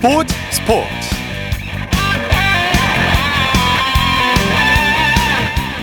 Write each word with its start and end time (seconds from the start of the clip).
스포츠 0.00 0.32
스포츠. 0.52 0.88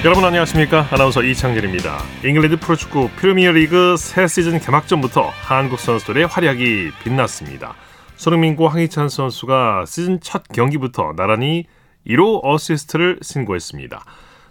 여러분 0.05 0.23
안녕하십니까? 0.23 0.87
아나운서 0.89 1.21
이창진입니다. 1.21 1.97
잉글랜드 2.23 2.61
프로축구 2.61 3.09
프리미어리그 3.17 3.97
새 3.97 4.25
시즌 4.27 4.57
개막전부터 4.59 5.31
한국 5.41 5.79
선수들의 5.79 6.27
활약이 6.27 6.91
빛났습니다. 7.03 7.75
손흥민과 8.15 8.69
황희찬 8.69 9.09
선수가 9.09 9.83
시즌 9.85 10.21
첫 10.21 10.43
경기부터 10.47 11.11
나란히 11.17 11.65
1호 12.07 12.39
어시스트를 12.41 13.19
신고했습니다. 13.21 14.01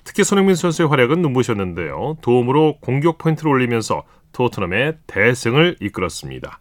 특히 0.05 0.25
손흥민 0.25 0.57
선수의 0.57 0.91
활약은 0.91 1.23
눈부셨는데요. 1.23 2.19
도움으로 2.21 2.77
공격 2.83 3.17
포인트를 3.17 3.51
올리면서 3.51 4.03
토트넘의 4.33 4.99
대승을 5.07 5.77
이끌었습니다 5.81 6.59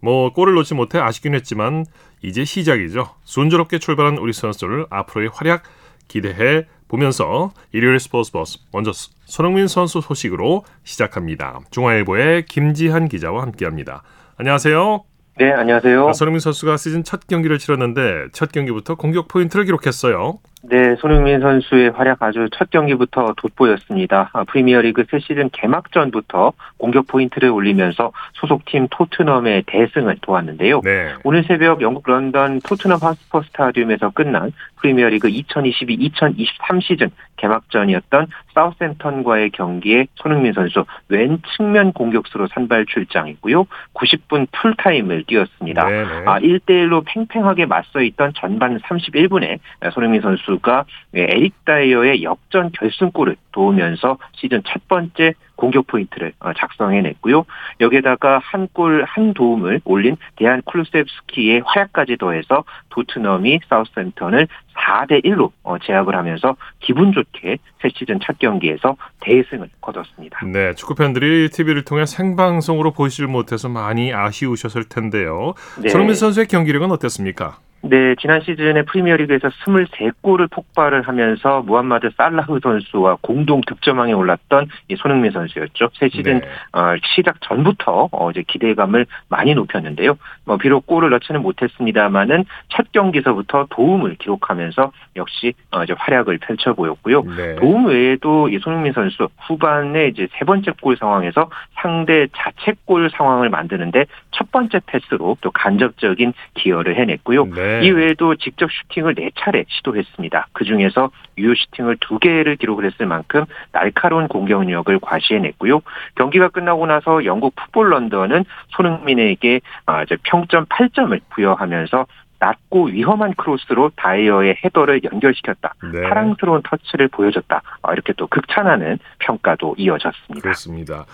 뭐 0.00 0.32
골을 0.32 0.54
넣지 0.54 0.74
못해 0.74 0.98
아쉽긴 0.98 1.34
했지만 1.34 1.84
이제 2.22 2.44
시작이죠. 2.44 3.08
순조롭게 3.24 3.78
출발한 3.78 4.18
우리 4.18 4.32
선수들 4.32 4.86
앞으로의 4.90 5.30
활약 5.32 5.62
기대해 6.08 6.66
보면서 6.88 7.52
일요일 7.72 8.00
스포츠 8.00 8.32
버스 8.32 8.58
먼저 8.72 8.92
손흥민 9.26 9.68
선수 9.68 10.00
소식으로 10.00 10.64
시작합니다. 10.84 11.60
중앙일보의 11.70 12.46
김지한 12.46 13.08
기자와 13.08 13.42
함께합니다. 13.42 14.02
안녕하세요. 14.36 15.04
네, 15.38 15.52
안녕하세요. 15.52 16.12
손흥민 16.14 16.40
선수가 16.40 16.76
시즌 16.78 17.04
첫 17.04 17.26
경기를 17.28 17.58
치렀는데 17.58 18.28
첫 18.32 18.50
경기부터 18.50 18.96
공격 18.96 19.28
포인트를 19.28 19.66
기록했어요. 19.66 20.38
네, 20.70 20.96
손흥민 20.96 21.40
선수의 21.40 21.90
활약 21.90 22.22
아주 22.22 22.48
첫 22.52 22.70
경기부터 22.70 23.32
돋보였습니다. 23.36 24.30
아, 24.34 24.44
프리미어리그 24.44 25.04
새 25.10 25.18
시즌 25.18 25.48
개막전부터 25.50 26.52
공격 26.76 27.06
포인트를 27.06 27.48
올리면서 27.48 28.12
소속팀 28.34 28.88
토트넘의 28.90 29.64
대승을 29.66 30.18
도왔는데요. 30.20 30.82
네. 30.82 31.14
오늘 31.24 31.44
새벽 31.44 31.80
영국 31.80 32.06
런던 32.06 32.60
토트넘 32.60 32.98
홋스퍼 33.00 33.42
스타디움에서 33.42 34.10
끝난 34.10 34.52
프리미어리그 34.76 35.28
2022-2023 35.28 36.82
시즌 36.82 37.10
개막전이었던 37.36 38.26
사우센턴과의 38.54 39.50
경기에 39.50 40.06
손흥민 40.16 40.52
선수 40.52 40.84
왼 41.08 41.40
측면 41.56 41.92
공격수로 41.92 42.48
선발 42.48 42.86
출장했고요. 42.86 43.64
90분 43.94 44.48
풀타임을 44.52 45.24
뛰었습니다. 45.24 45.88
네 45.88 46.02
네. 46.02 46.24
아, 46.26 46.38
1대1로 46.40 47.04
팽팽하게 47.06 47.66
맞서 47.66 48.02
있던 48.02 48.32
전반 48.34 48.78
31분에 48.80 49.58
손흥민 49.92 50.20
선수 50.20 50.57
가 50.58 50.84
에릭 51.14 51.64
다이어의 51.64 52.22
역전 52.22 52.70
결승골을 52.72 53.36
도우면서 53.52 54.18
시즌 54.32 54.62
첫 54.66 54.86
번째 54.88 55.34
공격 55.58 55.88
포인트를 55.88 56.32
어, 56.38 56.52
작성해냈고요. 56.56 57.44
여기에다가 57.80 58.38
한 58.38 58.68
골한 58.72 59.34
도움을 59.34 59.80
올린 59.84 60.16
대한 60.36 60.62
쿨루셉스키의 60.62 61.62
활약까지 61.66 62.16
더해서 62.16 62.62
토트넘이 62.90 63.60
사우스햄턴을 63.68 64.46
4대 64.76 65.24
1로 65.24 65.50
어, 65.64 65.76
제압을 65.78 66.14
하면서 66.14 66.56
기분 66.78 67.12
좋게 67.12 67.58
새 67.82 67.88
시즌 67.88 68.20
첫 68.24 68.38
경기에서 68.38 68.96
대승을 69.20 69.68
거뒀습니다. 69.80 70.46
네, 70.46 70.74
축구 70.74 70.94
팬들이 70.94 71.48
TV를 71.50 71.84
통해 71.84 72.06
생방송으로 72.06 72.92
보시질 72.92 73.26
못해서 73.26 73.68
많이 73.68 74.14
아쉬우셨을 74.14 74.84
텐데요. 74.88 75.54
네. 75.82 75.88
손흥민 75.88 76.14
선수의 76.14 76.46
경기력은 76.46 76.92
어땠습니까? 76.92 77.58
네, 77.80 78.16
지난 78.20 78.40
시즌에 78.40 78.82
프리미어리그에서 78.82 79.48
23골을 79.48 80.50
폭발을 80.50 81.02
하면서 81.02 81.62
무함마드 81.62 82.10
살라흐 82.16 82.58
선수와 82.60 83.18
공동 83.20 83.60
득점왕에 83.60 84.12
올랐던 84.12 84.68
이 84.88 84.96
손흥민 84.96 85.30
선수였죠. 85.30 85.90
새 85.94 86.08
시즌 86.08 86.40
네. 86.40 86.48
어, 86.72 86.96
시작 87.14 87.40
전부터 87.42 88.08
어, 88.10 88.30
이제 88.30 88.42
기대감을 88.46 89.06
많이 89.28 89.54
높였는데요. 89.54 90.18
뭐 90.44 90.56
비록 90.56 90.86
골을 90.86 91.10
넣지는 91.10 91.40
못했습니다만은 91.42 92.44
첫 92.68 92.90
경기서부터 92.92 93.66
도움을 93.70 94.16
기록하면서 94.16 94.90
역시 95.14 95.54
어, 95.70 95.84
이제 95.84 95.94
활약을 95.96 96.38
펼쳐 96.38 96.74
보였고요. 96.74 97.22
네. 97.22 97.56
도움 97.56 97.86
외에도 97.86 98.48
이 98.48 98.58
손흥민 98.58 98.92
선수 98.92 99.28
후반에 99.46 100.08
이제 100.08 100.26
세 100.32 100.44
번째 100.44 100.72
골 100.82 100.96
상황에서 100.96 101.48
상대 101.74 102.26
자책골 102.36 103.10
상황을 103.10 103.50
만드는데 103.50 104.06
첫 104.32 104.50
번째 104.50 104.80
패스로 104.86 105.36
또 105.40 105.50
간접적인 105.52 106.32
기여를 106.54 106.96
해냈고요. 106.96 107.44
네. 107.54 107.67
네. 107.68 107.86
이 107.86 107.90
외에도 107.90 108.34
직접 108.36 108.70
슈팅을 108.70 109.14
4차례 109.14 109.66
시도했습니다. 109.68 110.48
그중에서 110.52 111.10
유효 111.36 111.54
슈팅을 111.54 111.98
2개를 111.98 112.58
기록을 112.58 112.86
했을 112.86 113.04
만큼 113.04 113.44
날카로운 113.72 114.26
공격력을 114.26 114.98
과시해냈고요. 115.00 115.82
경기가 116.14 116.48
끝나고 116.48 116.86
나서 116.86 117.26
영국 117.26 117.54
풋볼 117.56 117.90
런던은 117.90 118.44
손흥민에게 118.70 119.60
아, 119.86 120.04
평점 120.24 120.64
8점을 120.66 121.20
부여하면서 121.30 122.06
낮고 122.40 122.86
위험한 122.86 123.34
크로스로 123.34 123.90
다이어의 123.96 124.58
헤더를 124.64 125.02
연결시켰다. 125.04 125.74
네. 125.92 126.00
사랑스러운 126.02 126.62
터치를 126.62 127.08
보여줬다. 127.08 127.62
아, 127.82 127.92
이렇게 127.92 128.12
또 128.16 128.26
극찬하는 128.28 128.98
평가도 129.18 129.74
이어졌습니다. 129.76 130.40
그렇습니다. 130.42 131.04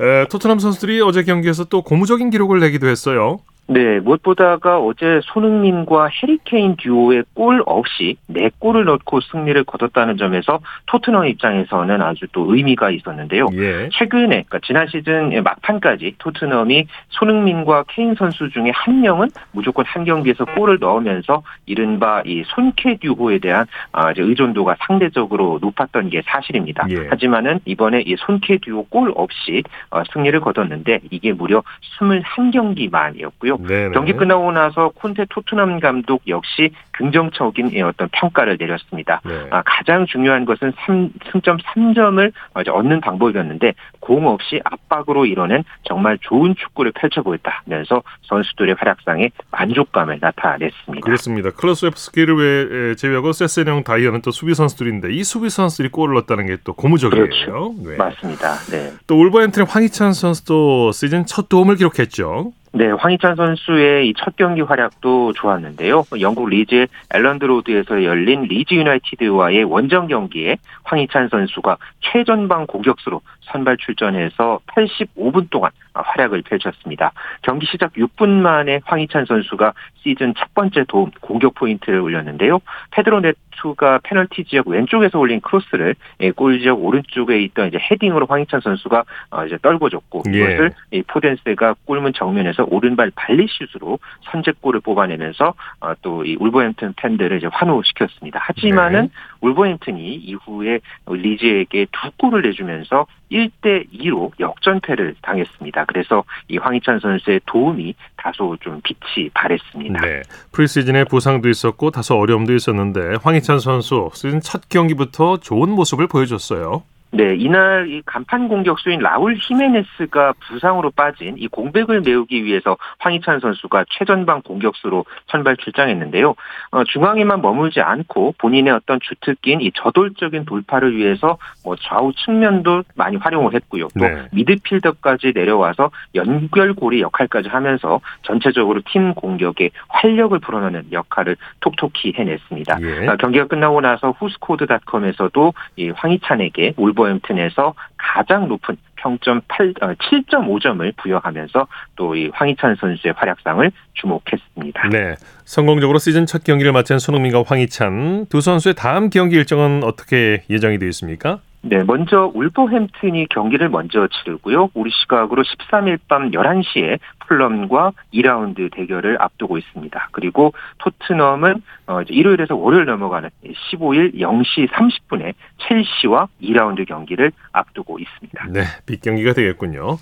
에, 0.00 0.26
토트넘 0.26 0.58
선수들이 0.58 1.00
어제 1.00 1.22
경기에서 1.22 1.64
또 1.64 1.82
고무적인 1.82 2.30
기록을 2.30 2.58
내기도 2.60 2.88
했어요. 2.88 3.38
네, 3.66 3.98
무엇보다가 4.00 4.78
어제 4.78 5.20
손흥민과 5.24 6.08
해리케인 6.08 6.76
듀오의 6.76 7.24
골 7.32 7.62
없이 7.64 8.16
4골을 8.30 8.84
넣고 8.84 9.20
승리를 9.22 9.64
거뒀다는 9.64 10.18
점에서 10.18 10.60
토트넘 10.86 11.26
입장에서는 11.26 12.02
아주 12.02 12.26
또 12.32 12.54
의미가 12.54 12.90
있었는데요. 12.90 13.46
예. 13.54 13.88
최근에, 13.90 14.26
그러니까 14.26 14.58
지난 14.64 14.86
시즌 14.88 15.42
막판까지 15.42 16.16
토트넘이 16.18 16.86
손흥민과 17.08 17.84
케인 17.88 18.14
선수 18.14 18.50
중에 18.50 18.70
한 18.74 19.00
명은 19.00 19.28
무조건 19.52 19.86
한 19.86 20.04
경기에서 20.04 20.44
골을 20.44 20.78
넣으면서 20.78 21.42
이른바 21.64 22.22
이 22.26 22.42
손케 22.46 22.98
듀오에 22.98 23.38
대한 23.38 23.66
아, 23.92 24.12
의존도가 24.14 24.76
상대적으로 24.86 25.58
높았던 25.62 26.10
게 26.10 26.20
사실입니다. 26.26 26.86
예. 26.90 27.08
하지만은 27.08 27.60
이번에 27.64 28.02
이 28.02 28.14
손케 28.18 28.58
듀오 28.58 28.84
골 28.90 29.10
없이 29.14 29.62
어, 29.90 30.02
승리를 30.12 30.38
거뒀는데 30.40 31.00
이게 31.10 31.32
무려 31.32 31.62
21경기 31.98 32.90
만이었고요. 32.90 33.53
있고요. 33.60 33.68
네네. 33.68 33.90
경기 33.92 34.12
끝나고 34.14 34.50
나서 34.50 34.90
콘테 34.94 35.26
토트넘 35.30 35.78
감독 35.80 36.22
역시 36.26 36.70
긍정적인 36.92 37.70
어떤 37.84 38.08
평가를 38.12 38.56
내렸습니다. 38.58 39.20
네. 39.24 39.46
아, 39.50 39.62
가장 39.64 40.06
중요한 40.06 40.44
것은 40.44 40.72
3, 40.86 41.10
승점 41.30 41.58
3점을 41.58 42.32
얻는 42.54 43.00
방법이었는데 43.00 43.74
공 44.00 44.26
없이 44.26 44.60
압박으로 44.64 45.26
이뤄낸 45.26 45.62
정말 45.84 46.18
좋은 46.20 46.54
축구를 46.56 46.92
펼쳐 46.92 47.22
보였다면서 47.22 48.02
선수들의 48.22 48.74
활약상에 48.78 49.30
만족감을 49.50 50.18
나타냈습니다. 50.20 51.04
그렇습니다. 51.04 51.50
쿨루셉스키를 51.50 52.96
제외하고 52.96 53.32
세세뇽 53.32 53.84
다이어는 53.84 54.22
또 54.22 54.30
수비 54.30 54.54
선수들인데 54.54 55.12
이 55.12 55.22
수비 55.24 55.50
선수들이 55.50 55.90
골을 55.90 56.14
넣었다는 56.14 56.46
게 56.46 56.54
또 56.64 56.72
고무적이에요. 56.72 57.24
그렇죠. 57.26 57.74
네. 57.84 57.96
맞습니다. 57.96 58.54
네. 58.70 58.92
또 59.06 59.20
울버햄튼의 59.20 59.66
황희찬 59.68 60.12
선수도 60.12 60.92
시즌 60.92 61.26
첫 61.26 61.48
도움을 61.48 61.76
기록했죠. 61.76 62.52
네, 62.76 62.90
황희찬 62.90 63.36
선수의 63.36 64.08
이 64.08 64.14
첫 64.16 64.34
경기 64.34 64.60
활약도 64.60 65.32
좋았는데요. 65.34 66.04
영국 66.20 66.48
리즈 66.48 66.88
엘런드 67.14 67.44
로드에서 67.44 68.02
열린 68.02 68.42
리즈 68.42 68.74
유나이티드와의 68.74 69.62
원정 69.62 70.08
경기에 70.08 70.56
황희찬 70.82 71.28
선수가 71.28 71.76
최전방 72.00 72.66
공격수로 72.66 73.20
선발 73.46 73.76
출전해서 73.78 74.60
85분 74.66 75.50
동안 75.50 75.70
활약을 75.94 76.42
펼쳤습니다. 76.42 77.12
경기 77.42 77.66
시작 77.66 77.92
6분 77.94 78.28
만에 78.28 78.80
황희찬 78.84 79.26
선수가 79.26 79.72
시즌 80.02 80.34
첫 80.36 80.52
번째 80.54 80.84
도움 80.88 81.10
공격 81.20 81.54
포인트를 81.54 82.00
올렸는데요. 82.00 82.60
페드로 82.90 83.20
네투가 83.20 84.00
페널티 84.02 84.44
지역 84.44 84.68
왼쪽에서 84.68 85.18
올린 85.18 85.40
크로스를 85.40 85.94
예, 86.20 86.30
골 86.30 86.60
지역 86.60 86.84
오른쪽에 86.84 87.40
있던 87.42 87.68
이제 87.68 87.78
헤딩으로 87.78 88.26
황희찬 88.26 88.60
선수가 88.60 89.04
어, 89.30 89.46
이제 89.46 89.56
떨궈줬고 89.62 90.24
예. 90.28 90.38
이것을 90.38 90.72
포덴스가 91.06 91.76
골문 91.84 92.12
정면에서 92.12 92.66
오른발 92.68 93.12
발리슛으로 93.14 93.98
선제골을 94.30 94.80
뽑아내면서 94.80 95.54
어, 95.80 95.94
또이 96.02 96.36
울버햄튼 96.40 96.94
팬들을 96.96 97.36
이제 97.38 97.48
환호시켰습니다. 97.50 98.40
하지만은 98.42 99.02
네. 99.02 99.08
울버햄튼이 99.40 100.14
이후에 100.16 100.80
리즈에게 101.06 101.86
두 101.92 102.10
골을 102.18 102.42
내주면서 102.42 103.06
1대 103.34 103.92
2로 103.92 104.30
역전패를 104.38 105.16
당했습니다. 105.20 105.84
그래서 105.86 106.24
이 106.48 106.56
황희찬 106.56 107.00
선수의 107.00 107.40
도움이 107.46 107.94
다소 108.16 108.56
좀 108.60 108.80
빛이 108.82 109.28
발했습니다. 109.34 110.00
네. 110.00 110.22
프리시즌에 110.52 111.04
부상도 111.04 111.48
있었고 111.48 111.90
다소 111.90 112.16
어려움도 112.16 112.54
있었는데 112.54 113.16
황희찬 113.22 113.58
선수 113.58 114.10
시즌 114.14 114.40
첫 114.40 114.68
경기부터 114.68 115.38
좋은 115.38 115.70
모습을 115.70 116.06
보여줬어요. 116.06 116.82
네, 117.14 117.36
이날 117.36 117.88
이 117.88 118.02
간판 118.04 118.48
공격수인 118.48 118.98
라울 118.98 119.36
히메네스가 119.40 120.34
부상으로 120.48 120.90
빠진 120.90 121.36
이 121.38 121.46
공백을 121.46 122.00
메우기 122.00 122.44
위해서 122.44 122.76
황희찬 122.98 123.38
선수가 123.38 123.84
최전방 123.90 124.42
공격수로 124.42 125.04
선발 125.28 125.58
출장했는데요. 125.58 126.34
어, 126.72 126.84
중앙에만 126.84 127.40
머물지 127.40 127.80
않고 127.80 128.34
본인의 128.38 128.72
어떤 128.72 128.98
주특기인 129.00 129.60
이 129.60 129.70
저돌적인 129.76 130.44
돌파를 130.44 130.96
위해서 130.96 131.38
뭐 131.64 131.76
좌우 131.76 132.12
측면도 132.12 132.82
많이 132.96 133.16
활용을 133.16 133.54
했고요. 133.54 133.86
또 133.96 134.04
네. 134.04 134.26
미드필더까지 134.32 135.32
내려와서 135.36 135.92
연결고리 136.16 137.00
역할까지 137.00 137.48
하면서 137.48 138.00
전체적으로 138.22 138.80
팀 138.90 139.14
공격에 139.14 139.70
활력을 139.86 140.40
불어넣는 140.40 140.86
역할을 140.90 141.36
톡톡히 141.60 142.14
해냈습니다. 142.16 142.78
예. 142.82 143.06
아, 143.06 143.16
경기가 143.16 143.46
끝나고 143.46 143.80
나서 143.80 144.10
후스코드닷컴에서도 144.18 145.54
이 145.76 145.90
황희찬에게 145.90 146.74
울버햄튼에서 147.04 147.74
가장 147.96 148.48
높은 148.48 148.76
평점 148.96 149.42
8, 149.48 149.74
어, 149.82 149.86
7.5점을 149.94 150.96
부여하면서 150.96 151.66
또 151.96 152.14
이 152.14 152.30
황희찬 152.32 152.76
선수의 152.76 153.14
활약상을 153.16 153.70
주목했습니다. 153.94 154.88
네. 154.90 155.14
성공적으로 155.44 155.98
시즌 155.98 156.26
첫 156.26 156.44
경기를 156.44 156.72
마친 156.72 156.98
손흥민과 156.98 157.42
황희찬 157.46 158.26
두 158.26 158.40
선수의 158.40 158.74
다음 158.74 159.10
경기 159.10 159.36
일정은 159.36 159.82
어떻게 159.84 160.44
예정이 160.48 160.78
되어 160.78 160.88
있습니까? 160.90 161.40
네, 161.66 161.82
먼저 161.82 162.30
울버햄튼이 162.34 163.28
경기를 163.30 163.70
먼저 163.70 164.06
치르고요. 164.06 164.68
우리 164.74 164.90
시각으로 164.90 165.42
13일 165.42 165.98
밤 166.08 166.30
11시에 166.30 166.98
풀럼과 167.26 167.92
2라운드 168.12 168.70
대결을 168.70 169.16
앞두고 169.20 169.56
있습니다. 169.56 170.08
그리고 170.12 170.52
토트넘은 170.78 171.62
어, 171.86 172.02
일요일에서 172.02 172.54
월요일 172.54 172.84
넘어가는 172.84 173.30
15일 173.44 174.14
0시 174.20 174.68
30분에 174.68 175.32
첼시와 175.66 176.28
2라운드 176.42 176.86
경기를 176.86 177.32
앞두고 177.52 177.98
있습니다. 177.98 178.46
네, 178.50 178.64
빅 178.84 179.00
경기가 179.00 179.32
되겠군요. 179.32 179.96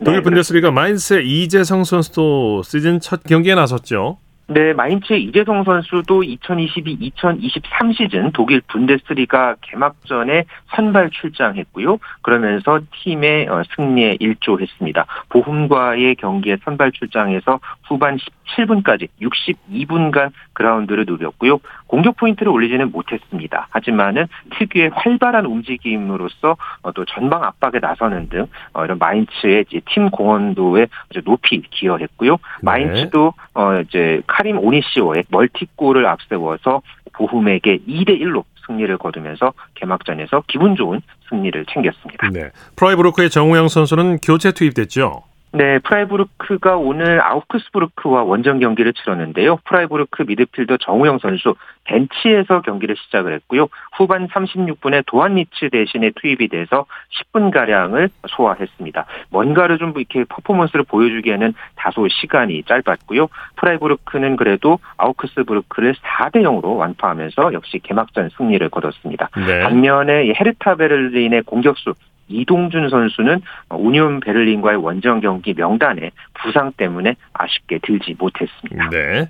네, 0.00 0.04
독일 0.04 0.20
분데스리가 0.20 0.70
마인스의 0.70 1.26
이재성 1.26 1.84
선수도 1.84 2.62
시즌 2.62 3.00
첫 3.00 3.22
경기에 3.24 3.54
나섰죠. 3.54 4.18
네, 4.48 4.72
마인츠의 4.74 5.24
이재성 5.24 5.64
선수도 5.64 6.22
2022-2023 6.22 7.96
시즌 7.96 8.30
독일 8.30 8.60
분데스리가 8.68 9.56
개막전에 9.60 10.44
선발 10.76 11.10
출장했고요. 11.10 11.98
그러면서 12.22 12.78
팀의 12.92 13.48
어, 13.48 13.64
승리에 13.74 14.18
일조했습니다. 14.20 15.04
보훔과의 15.30 16.14
경기에 16.14 16.58
선발 16.64 16.92
출장해서 16.92 17.58
후반 17.88 18.18
17분까지 18.18 19.08
62분간 19.20 20.30
그라운드를 20.52 21.06
누볐고요. 21.08 21.58
공격 21.88 22.16
포인트를 22.16 22.52
올리지는 22.52 22.92
못했습니다. 22.92 23.66
하지만은 23.70 24.26
특유의 24.58 24.90
활발한 24.94 25.44
움직임으로써 25.44 26.56
어, 26.82 26.92
또 26.92 27.04
전방 27.04 27.42
압박에 27.42 27.80
나서는 27.80 28.28
등 28.28 28.46
어, 28.72 28.84
이런 28.84 28.98
마인츠의 28.98 29.64
팀 29.86 30.10
공헌도에 30.10 30.86
높이 31.24 31.60
기여했고요. 31.62 32.36
마인츠도 32.62 33.32
어 33.54 33.80
이제 33.80 34.20
카림 34.36 34.58
오니시오의 34.58 35.24
멀티골을 35.28 36.06
앞세워서 36.06 36.82
보훔에게 37.14 37.78
2대 37.88 38.20
1로 38.20 38.44
승리를 38.66 38.98
거두면서 38.98 39.54
개막전에서 39.76 40.42
기분 40.46 40.76
좋은 40.76 41.00
승리를 41.30 41.64
챙겼습니다. 41.72 42.28
네. 42.30 42.50
프라이부르크의 42.76 43.30
정우영 43.30 43.68
선수는 43.68 44.18
교체 44.18 44.52
투입됐죠. 44.52 45.22
네, 45.52 45.78
프라이부르크가 45.78 46.76
오늘 46.76 47.22
아우크스부르크와 47.22 48.24
원정 48.24 48.58
경기를 48.58 48.92
치렀는데요. 48.92 49.58
프라이부르크 49.64 50.24
미드필더 50.26 50.76
정우영 50.78 51.18
선수 51.18 51.54
벤치에서 51.84 52.60
경기를 52.60 52.96
시작을 52.96 53.32
했고요. 53.34 53.68
후반 53.96 54.28
36분에 54.28 55.04
도안리츠 55.06 55.70
대신에 55.70 56.10
투입이 56.14 56.48
돼서 56.48 56.84
10분 57.32 57.52
가량을 57.52 58.10
소화했습니다. 58.28 59.06
뭔가를 59.30 59.78
좀 59.78 59.94
이렇게 59.96 60.24
퍼포먼스를 60.24 60.84
보여주기에는 60.84 61.54
다소 61.76 62.06
시간이 62.08 62.64
짧았고요. 62.64 63.28
프라이부르크는 63.56 64.36
그래도 64.36 64.78
아우크스부르크를 64.98 65.94
4대 65.94 66.42
0으로 66.42 66.76
완파하면서 66.76 67.52
역시 67.54 67.78
개막전 67.82 68.30
승리를 68.36 68.68
거뒀습니다. 68.68 69.30
네. 69.46 69.62
반면에 69.62 70.26
이 70.26 70.34
헤르타 70.38 70.74
베를린의 70.74 71.42
공격수 71.42 71.94
이동준 72.28 72.88
선수는 72.88 73.42
우니온 73.70 74.20
베를린과의 74.20 74.76
원정 74.78 75.20
경기 75.20 75.54
명단에 75.54 76.10
부상 76.34 76.72
때문에 76.76 77.16
아쉽게 77.32 77.78
들지 77.82 78.14
못했습니다. 78.18 78.90
네. 78.90 79.28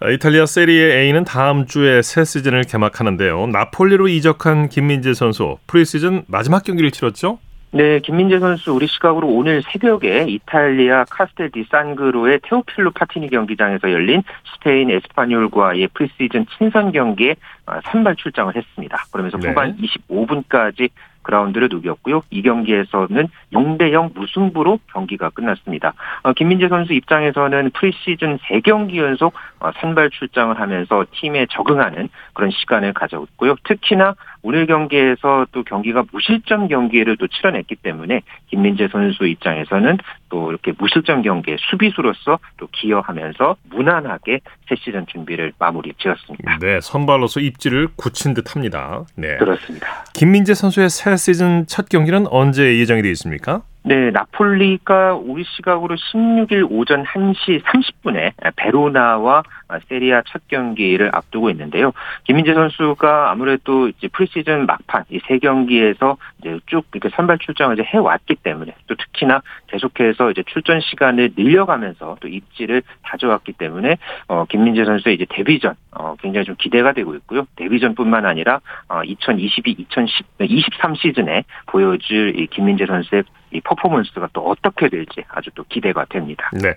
아, 0.00 0.10
이탈리아 0.10 0.46
세리에 0.46 1.00
A는 1.00 1.24
다음 1.24 1.66
주에 1.66 2.02
새 2.02 2.24
시즌을 2.24 2.62
개막하는데요. 2.62 3.48
나폴리로 3.48 4.06
이적한 4.06 4.68
김민재 4.68 5.12
선수 5.12 5.58
프리시즌 5.66 6.22
마지막 6.28 6.62
경기를 6.62 6.92
치렀죠. 6.92 7.38
네, 7.70 7.98
김민재 7.98 8.38
선수 8.38 8.72
우리 8.72 8.86
시각으로 8.86 9.28
오늘 9.28 9.62
새벽에 9.62 10.24
이탈리아 10.26 11.04
카스텔 11.04 11.50
디 11.50 11.66
산그로의 11.70 12.40
테오필로 12.44 12.92
파티니 12.92 13.28
경기장에서 13.28 13.92
열린 13.92 14.22
스페인 14.54 14.90
에스파뇰과의 14.90 15.88
프리시즌 15.92 16.46
친선 16.56 16.92
경기에 16.92 17.34
어, 17.66 17.78
선발 17.90 18.16
출장을 18.16 18.54
했습니다. 18.56 19.04
그러면서 19.12 19.36
네. 19.38 19.48
후반 19.48 19.76
25분까지 19.76 20.88
그라운드를 21.28 21.68
누볐고요. 21.70 22.22
이 22.30 22.40
경기에서는 22.40 23.28
0대 23.52 23.92
0 23.92 24.12
무승부로 24.14 24.78
경기가 24.90 25.28
끝났습니다. 25.28 25.92
어, 26.22 26.32
김민재 26.32 26.68
선수 26.68 26.94
입장에서는 26.94 27.70
프리시즌 27.74 28.38
3경기 28.38 28.96
연속 28.96 29.34
어, 29.60 29.70
선발 29.78 30.08
출장을 30.10 30.58
하면서 30.58 31.04
팀에 31.12 31.46
적응하는 31.50 32.08
그런 32.32 32.50
시간을 32.50 32.94
가졌고요. 32.94 33.56
특히나 33.64 34.14
오늘 34.42 34.66
경기에서 34.66 35.46
또 35.52 35.62
경기가 35.62 36.04
무실점 36.12 36.68
경기를 36.68 37.16
또 37.16 37.26
치러냈기 37.26 37.76
때문에 37.76 38.22
김민재 38.48 38.88
선수 38.88 39.26
입장에서는 39.26 39.98
또 40.28 40.50
이렇게 40.50 40.72
무실점 40.78 41.22
경기의 41.22 41.56
수비수로서 41.60 42.38
또 42.56 42.68
기여하면서 42.72 43.56
무난하게 43.70 44.40
새 44.68 44.74
시즌 44.76 45.06
준비를 45.06 45.52
마무리 45.58 45.92
지었습니다. 45.98 46.58
네, 46.60 46.80
선발로서 46.80 47.40
입지를 47.40 47.88
굳힌 47.96 48.34
듯합니다. 48.34 49.04
네. 49.16 49.36
그렇습니다. 49.38 50.04
김민재 50.14 50.54
선수의 50.54 50.88
새 50.90 51.16
시즌 51.16 51.66
첫 51.66 51.88
경기는 51.88 52.26
언제 52.30 52.78
예정이 52.78 53.02
되어 53.02 53.10
있습니까? 53.12 53.62
네, 53.84 54.10
나폴리가 54.10 55.14
우리 55.14 55.44
시각으로 55.44 55.94
16일 55.94 56.66
오전 56.70 57.04
1시 57.04 57.62
30분에 57.62 58.32
베로나와 58.56 59.44
세리아 59.88 60.22
첫 60.26 60.46
경기를 60.48 61.10
앞두고 61.14 61.48
있는데요. 61.50 61.92
김민재 62.24 62.54
선수가 62.54 63.30
아무래도 63.30 63.88
이제 63.88 64.08
프리시즌 64.08 64.66
막판 64.66 65.04
이 65.10 65.20
세 65.26 65.38
경기에서 65.38 66.16
이제 66.40 66.58
쭉 66.66 66.86
이렇게 66.92 67.08
선발 67.14 67.38
출장을 67.38 67.74
이제 67.74 67.82
해왔기 67.82 68.36
때문에 68.36 68.74
또 68.86 68.94
특히나 68.94 69.42
계속해서 69.68 70.30
이제 70.30 70.42
출전 70.46 70.80
시간을 70.80 71.30
늘려가면서 71.36 72.16
또 72.20 72.28
입지를 72.28 72.82
다져왔기 73.02 73.52
때문에 73.52 73.96
어 74.28 74.44
김민재 74.48 74.84
선수의 74.84 75.16
이제 75.16 75.26
데뷔전 75.28 75.74
어 75.92 76.16
굉장히 76.20 76.46
좀 76.46 76.56
기대가 76.58 76.92
되고 76.92 77.14
있고요. 77.14 77.46
데뷔전뿐만 77.56 78.26
아니라 78.26 78.60
어 78.88 79.02
2022, 79.04 79.76
2010, 79.78 80.26
23 80.40 80.94
시즌에 80.94 81.44
보여줄 81.66 82.38
이 82.40 82.46
김민재 82.46 82.86
선수의 82.86 83.24
이 83.52 83.60
퍼포먼스가 83.60 84.28
또 84.32 84.48
어떻게 84.50 84.88
될지 84.88 85.24
아주 85.28 85.50
또 85.54 85.64
기대가 85.68 86.04
됩니다. 86.08 86.50
네. 86.52 86.74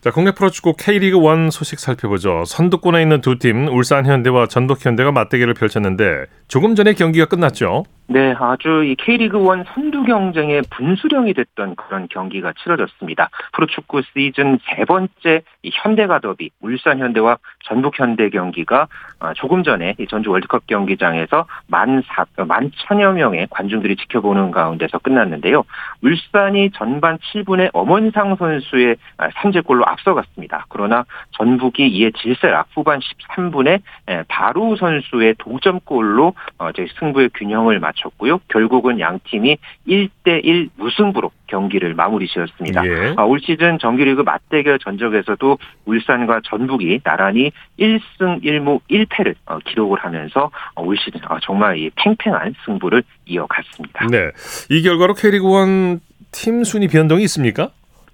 자, 0.00 0.10
국내 0.10 0.30
프로축구 0.32 0.74
K리그 0.78 1.18
1 1.18 1.50
소식 1.50 1.78
살펴보죠. 1.78 2.44
선두권에 2.46 3.02
있는 3.02 3.20
두 3.20 3.36
팀 3.38 3.68
울산 3.68 4.06
현대와 4.06 4.46
전북 4.46 4.84
현대가 4.86 5.12
맞대결을 5.12 5.52
펼쳤는데 5.54 6.24
조금 6.48 6.74
전에 6.74 6.94
경기가 6.94 7.26
끝났죠. 7.26 7.84
네, 8.12 8.34
아주 8.40 8.82
이 8.82 8.96
K리그 8.96 9.38
1 9.38 9.66
선두 9.72 10.02
경쟁의 10.02 10.62
분수령이 10.68 11.32
됐던 11.32 11.76
그런 11.76 12.08
경기가 12.08 12.52
치러졌습니다. 12.60 13.30
프로축구 13.52 14.02
시즌 14.02 14.58
세 14.64 14.84
번째 14.84 15.42
이 15.62 15.70
현대가 15.72 16.18
더비 16.18 16.50
울산 16.60 16.98
현대와 16.98 17.38
전북 17.64 18.00
현대 18.00 18.28
경기가 18.28 18.88
아, 19.20 19.32
조금 19.34 19.62
전에 19.62 19.94
이 20.00 20.08
전주 20.08 20.32
월드컵 20.32 20.66
경기장에서 20.66 21.46
만 21.68 22.02
사, 22.04 22.24
만 22.46 22.72
천여 22.74 23.12
명의 23.12 23.46
관중들이 23.48 23.94
지켜보는 23.94 24.50
가운데서 24.50 24.98
끝났는데요. 24.98 25.62
울산이 26.02 26.70
전반 26.74 27.16
7분에 27.18 27.70
엄원상 27.72 28.34
선수의 28.34 28.96
아, 29.18 29.28
선제골로 29.40 29.86
앞서갔습니다. 29.86 30.66
그러나 30.68 31.04
전북이 31.36 31.86
이에 31.86 32.10
질세라 32.10 32.64
후반 32.74 32.98
13분에 32.98 33.82
바루 34.26 34.74
선수의 34.76 35.36
동점골로 35.38 36.34
어, 36.58 36.70
이제 36.70 36.88
승부의 36.98 37.30
균형을 37.34 37.78
맞 37.78 37.94
췄고요. 38.00 38.40
결국은 38.48 39.00
양 39.00 39.20
팀이 39.24 39.58
1대1 39.88 40.70
무승부로 40.76 41.30
경기를 41.46 41.94
마무리 41.94 42.26
지었습니다. 42.28 42.86
예. 42.86 43.14
아, 43.16 43.24
올 43.24 43.40
시즌 43.40 43.78
정규리그 43.78 44.22
맞대결 44.22 44.78
전적에서도 44.78 45.58
울산과 45.84 46.40
전북이 46.44 47.00
나란히 47.04 47.52
1승 47.78 48.42
1무 48.42 48.80
1패를 48.90 49.34
어, 49.46 49.58
기록을 49.64 49.98
하면서 49.98 50.50
어, 50.74 50.82
올 50.82 50.96
시즌 50.96 51.20
아, 51.24 51.38
정말 51.42 51.78
이 51.78 51.90
팽팽한 51.96 52.54
승부를 52.64 53.02
이어갔습니다. 53.26 54.06
네. 54.06 54.30
이 54.70 54.82
결과로 54.82 55.14
K리그 55.14 55.46
1 55.46 56.00
팀 56.32 56.64
순위 56.64 56.88
변동이 56.88 57.24
있습니까? 57.24 57.70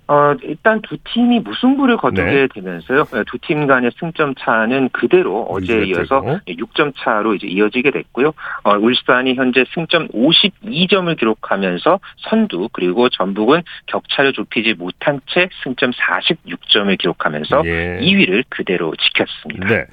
어, 0.09 0.35
일단 0.45 0.81
두 0.83 0.97
팀이 1.13 1.41
무승부를 1.41 1.97
거두게 1.97 2.23
네. 2.25 2.49
되면서요. 2.55 3.05
두 3.27 3.39
팀 3.43 3.67
간의 3.67 3.91
승점 3.99 4.35
차는 4.39 4.91
그대로 4.93 5.43
어제에 5.45 5.85
이어서 5.87 6.21
되고. 6.21 6.41
6점 6.49 6.93
차로 6.97 7.35
이제 7.35 7.47
이어지게 7.47 7.91
됐고요. 7.91 8.33
어, 8.65 8.73
울산이 8.77 9.35
현재 9.35 9.65
승점 9.75 10.09
52점을 10.09 11.17
기록하면서 11.19 12.01
선두 12.29 12.69
그리고 12.73 13.09
전북은 13.09 13.63
격차를 13.87 14.33
좁히지 14.33 14.75
못한 14.75 15.21
채 15.29 15.49
승점 15.65 15.91
46점을 15.93 16.99
기록하면서 16.99 17.63
예. 17.67 17.99
2위를 18.01 18.45
그대로 18.49 18.93
지켰습니다. 18.97 19.67
네. 19.67 19.85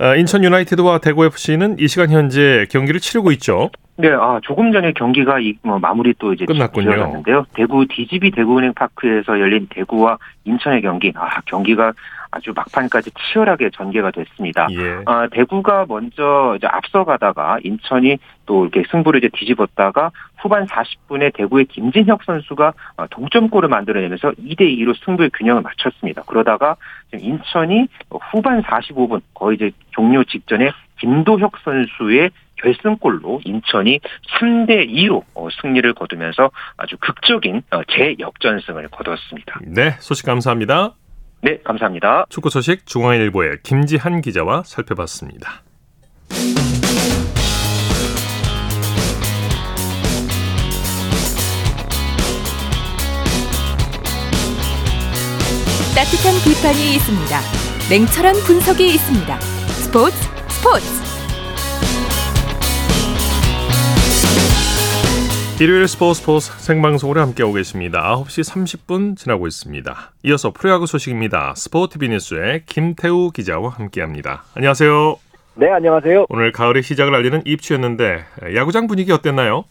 어, 0.00 0.16
인천 0.16 0.42
유나이티드와 0.44 0.98
대구 0.98 1.24
FC는 1.26 1.76
이 1.78 1.86
시간 1.88 2.10
현재 2.10 2.66
경기를 2.70 3.00
치르고 3.00 3.32
있죠. 3.32 3.70
네, 4.00 4.10
아, 4.12 4.40
조금 4.42 4.72
전에 4.72 4.92
경기가 4.92 5.38
이, 5.38 5.54
뭐, 5.62 5.78
마무리 5.78 6.14
또 6.18 6.32
이제 6.32 6.44
끝났군요. 6.44 6.90
지어졌는데요. 6.90 7.46
대구 7.54 7.86
DGB 7.86 8.30
대구은행 8.30 8.74
파크에서 8.74 9.38
열린 9.38 9.66
대구와 9.70 10.18
인천의 10.44 10.82
경기, 10.82 11.12
아, 11.16 11.40
경기가 11.44 11.92
아주 12.30 12.52
막판까지 12.54 13.10
치열하게 13.10 13.70
전개가 13.70 14.12
됐습니다. 14.12 14.68
예. 14.70 15.02
아, 15.06 15.26
대구가 15.30 15.86
먼저 15.88 16.54
이제 16.56 16.66
앞서가다가 16.66 17.58
인천이 17.64 18.18
또 18.46 18.66
이렇게 18.66 18.84
승부를 18.90 19.18
이제 19.18 19.28
뒤집었다가 19.32 20.10
후반 20.38 20.66
40분에 20.66 21.34
대구의 21.34 21.66
김진혁 21.66 22.22
선수가 22.24 22.72
어, 22.96 23.06
동점골을 23.08 23.68
만들어내면서 23.68 24.30
2대 24.32 24.60
2로 24.78 24.94
승부의 25.04 25.30
균형을 25.34 25.62
맞췄습니다. 25.62 26.22
그러다가 26.22 26.76
지금 27.10 27.24
인천이 27.24 27.88
후반 28.10 28.62
45분 28.62 29.22
거의 29.34 29.56
이제 29.56 29.70
종료 29.90 30.22
직전에 30.22 30.70
김도혁 31.00 31.58
선수의 31.64 32.30
결승골로 32.62 33.42
인천이 33.44 34.00
3대 34.38 34.88
2로 34.88 35.22
어, 35.34 35.48
승리를 35.60 35.92
거두면서 35.94 36.50
아주 36.76 36.96
극적인 36.98 37.62
어, 37.70 37.82
재역전승을 37.84 38.88
거두었습니다. 38.88 39.60
네, 39.62 39.96
소식 40.00 40.26
감사합니다. 40.26 40.94
네, 41.42 41.58
감사합니다. 41.64 42.26
축구 42.28 42.50
소식 42.50 42.86
중앙일보의 42.86 43.58
김지한 43.62 44.20
기자와 44.20 44.62
살펴봤습니다. 44.64 45.62
따뜻한 55.94 56.32
비판이 56.44 56.94
있습니다. 56.96 57.40
냉철한 57.90 58.34
분석이 58.46 58.86
있습니다. 58.86 59.40
스포츠 59.40 60.16
스포츠 60.48 60.99
일요일 65.60 65.86
스포츠 65.88 66.20
스포츠 66.20 66.50
생방송으로 66.58 67.20
함께하고 67.20 67.52
계십니다. 67.52 68.16
9시 68.16 68.50
30분 68.50 69.14
지나고 69.14 69.46
있습니다. 69.46 70.12
이어서 70.24 70.52
프로야구 70.52 70.86
소식입니다. 70.86 71.52
스포티비 71.54 72.08
뉴스의 72.08 72.62
김태우 72.64 73.30
기자와 73.30 73.68
함께합니다. 73.68 74.44
안녕하세요. 74.54 75.16
네, 75.56 75.70
안녕하세요. 75.70 76.24
오늘 76.30 76.52
가을의 76.52 76.82
시작을 76.82 77.14
알리는 77.14 77.42
입추였는데 77.44 78.24
야구장 78.56 78.86
분위기 78.86 79.12
어땠나요? 79.12 79.64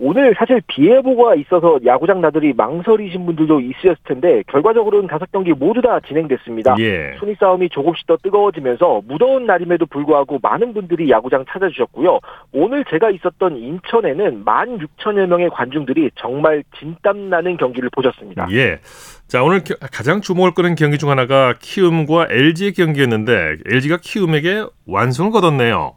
오늘 0.00 0.32
사실 0.38 0.60
비 0.68 0.88
예보가 0.88 1.34
있어서 1.36 1.78
야구장 1.84 2.20
나들이 2.20 2.52
망설이신 2.52 3.26
분들도 3.26 3.60
있으셨을 3.60 3.96
텐데 4.04 4.42
결과적으로는 4.46 5.08
다섯 5.08 5.30
경기 5.32 5.52
모두 5.52 5.80
다 5.82 5.98
진행됐습니다. 6.06 6.76
예. 6.78 7.14
순위 7.18 7.34
싸움이 7.38 7.68
조금씩 7.70 8.06
더 8.06 8.16
뜨거워지면서 8.22 9.02
무더운 9.08 9.46
날임에도 9.46 9.86
불구하고 9.86 10.38
많은 10.40 10.72
분들이 10.72 11.10
야구장 11.10 11.44
찾아주셨고요. 11.48 12.20
오늘 12.52 12.84
제가 12.84 13.10
있었던 13.10 13.56
인천에는 13.56 14.44
16,000여 14.44 15.26
명의 15.26 15.50
관중들이 15.50 16.10
정말 16.14 16.62
진땀 16.78 17.28
나는 17.28 17.56
경기를 17.56 17.90
보셨습니다. 17.90 18.46
예. 18.52 18.78
자, 19.26 19.42
오늘 19.42 19.64
겨- 19.64 19.74
가장 19.92 20.20
주목을 20.20 20.52
끄는 20.54 20.76
경기 20.76 20.96
중 20.98 21.10
하나가 21.10 21.54
키움과 21.60 22.28
LG의 22.30 22.72
경기였는데 22.72 23.56
LG가 23.68 23.98
키움에게 24.00 24.64
완승을 24.86 25.32
거뒀네요. 25.32 25.94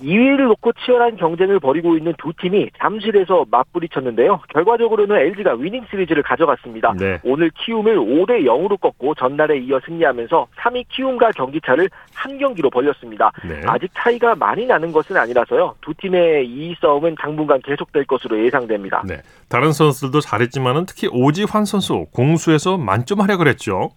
2위를 0.00 0.48
놓고 0.48 0.72
치열한 0.84 1.16
경쟁을 1.16 1.60
벌이고 1.60 1.96
있는 1.96 2.14
두 2.18 2.32
팀이 2.40 2.70
잠실에서 2.78 3.46
맞부딪혔는데요. 3.50 4.40
결과적으로는 4.52 5.16
LG가 5.16 5.54
위닝 5.54 5.84
시리즈를 5.90 6.22
가져갔습니다. 6.22 6.94
네. 6.98 7.18
오늘 7.24 7.50
키움을 7.50 7.96
5대 7.96 8.44
0으로 8.44 8.80
꺾고 8.80 9.14
전날에 9.14 9.58
이어 9.58 9.80
승리하면서 9.84 10.46
3위 10.56 10.84
키움과 10.88 11.32
경기차를 11.32 11.88
한 12.14 12.38
경기로 12.38 12.70
벌렸습니다. 12.70 13.30
네. 13.46 13.60
아직 13.66 13.90
차이가 13.94 14.34
많이 14.34 14.66
나는 14.66 14.92
것은 14.92 15.16
아니라서요. 15.16 15.74
두 15.80 15.94
팀의 15.94 16.46
2위 16.48 16.80
싸움은 16.80 17.16
당분간 17.20 17.60
계속될 17.62 18.04
것으로 18.04 18.44
예상됩니다. 18.44 19.02
네. 19.06 19.20
다른 19.48 19.72
선수들도 19.72 20.20
잘했지만은 20.20 20.86
특히 20.86 21.08
오지환 21.10 21.64
선수 21.64 22.06
공수에서 22.12 22.76
만점 22.78 23.20
활약을 23.20 23.48
했죠. 23.48 23.90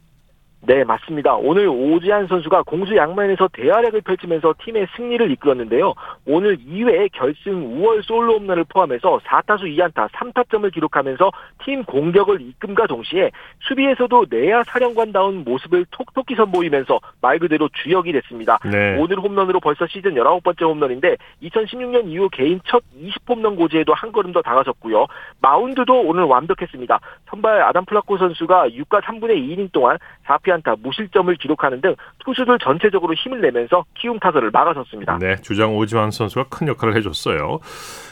네, 0.64 0.84
맞습니다. 0.84 1.36
오늘 1.36 1.68
오지한 1.68 2.28
선수가 2.28 2.64
공수 2.64 2.96
양면에서 2.96 3.48
대활약을 3.52 4.02
펼치면서 4.02 4.54
팀의 4.64 4.88
승리를 4.96 5.32
이끌었는데요. 5.32 5.96
오늘 6.28 6.58
2회에 6.58 7.10
결승 7.14 7.80
5월 7.80 8.04
솔로 8.04 8.38
홈런을 8.38 8.66
포함해서 8.66 9.20
4타수 9.26 9.64
2안타 9.64 10.10
3타점을 10.10 10.72
기록하면서 10.72 11.32
팀 11.66 11.84
공격을 11.84 12.42
이끈과 12.42 12.86
동시에 12.86 13.32
수비에서도 13.62 14.28
내야 14.30 14.64
사령관다운 14.64 15.44
모습을 15.44 15.86
톡톡히 15.90 16.36
선보이면서 16.36 17.00
말 17.22 17.40
그대로 17.40 17.68
주역이 17.82 18.12
됐습니다. 18.12 18.60
네. 18.72 18.98
오늘 19.00 19.20
홈런으로 19.20 19.60
벌써 19.60 19.88
시즌 19.88 20.14
19번째 20.14 20.62
홈런인데 20.62 21.18
2016년 21.42 22.08
이후 22.08 22.30
개인 22.32 22.60
첫 22.66 22.84
20홈런 22.96 23.58
고지에도 23.58 23.96
한 23.96 24.12
걸음 24.12 24.32
더 24.32 24.44
다가섰고요. 24.44 25.08
마운드도 25.42 26.02
오늘 26.02 26.24
완벽했습니다. 26.26 27.00
선발 27.30 27.64
아담 27.64 27.84
플럿코 27.86 28.20
선수가 28.20 28.70
6과 28.70 29.02
3분의 29.02 29.38
2이닝 29.38 29.72
동안 29.72 29.98
4피 30.26 30.51
안타 30.52 30.76
무실점을 30.82 31.34
기록하는 31.36 31.82
등 31.82 31.96
투수들 32.26 32.60
전체적으로 32.60 33.14
힘을 33.14 33.42
내면서 33.42 33.86
키움 33.96 34.20
타선을 34.20 34.52
막아섰습니다. 34.52 35.18
네, 35.20 35.36
주장 35.38 35.76
오지환 35.76 36.12
선수가 36.12 36.46
큰 36.50 36.68
역할을 36.68 36.96
해줬어요. 36.98 37.60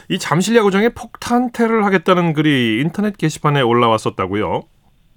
이 0.08 0.18
잠실 0.18 0.56
야구장에 0.56 0.90
폭탄 0.90 1.28
테러를 1.28 1.84
하겠다는 1.84 2.32
글이 2.32 2.80
인터넷 2.80 3.16
게시판에 3.16 3.60
올라왔었다고요. 3.60 4.62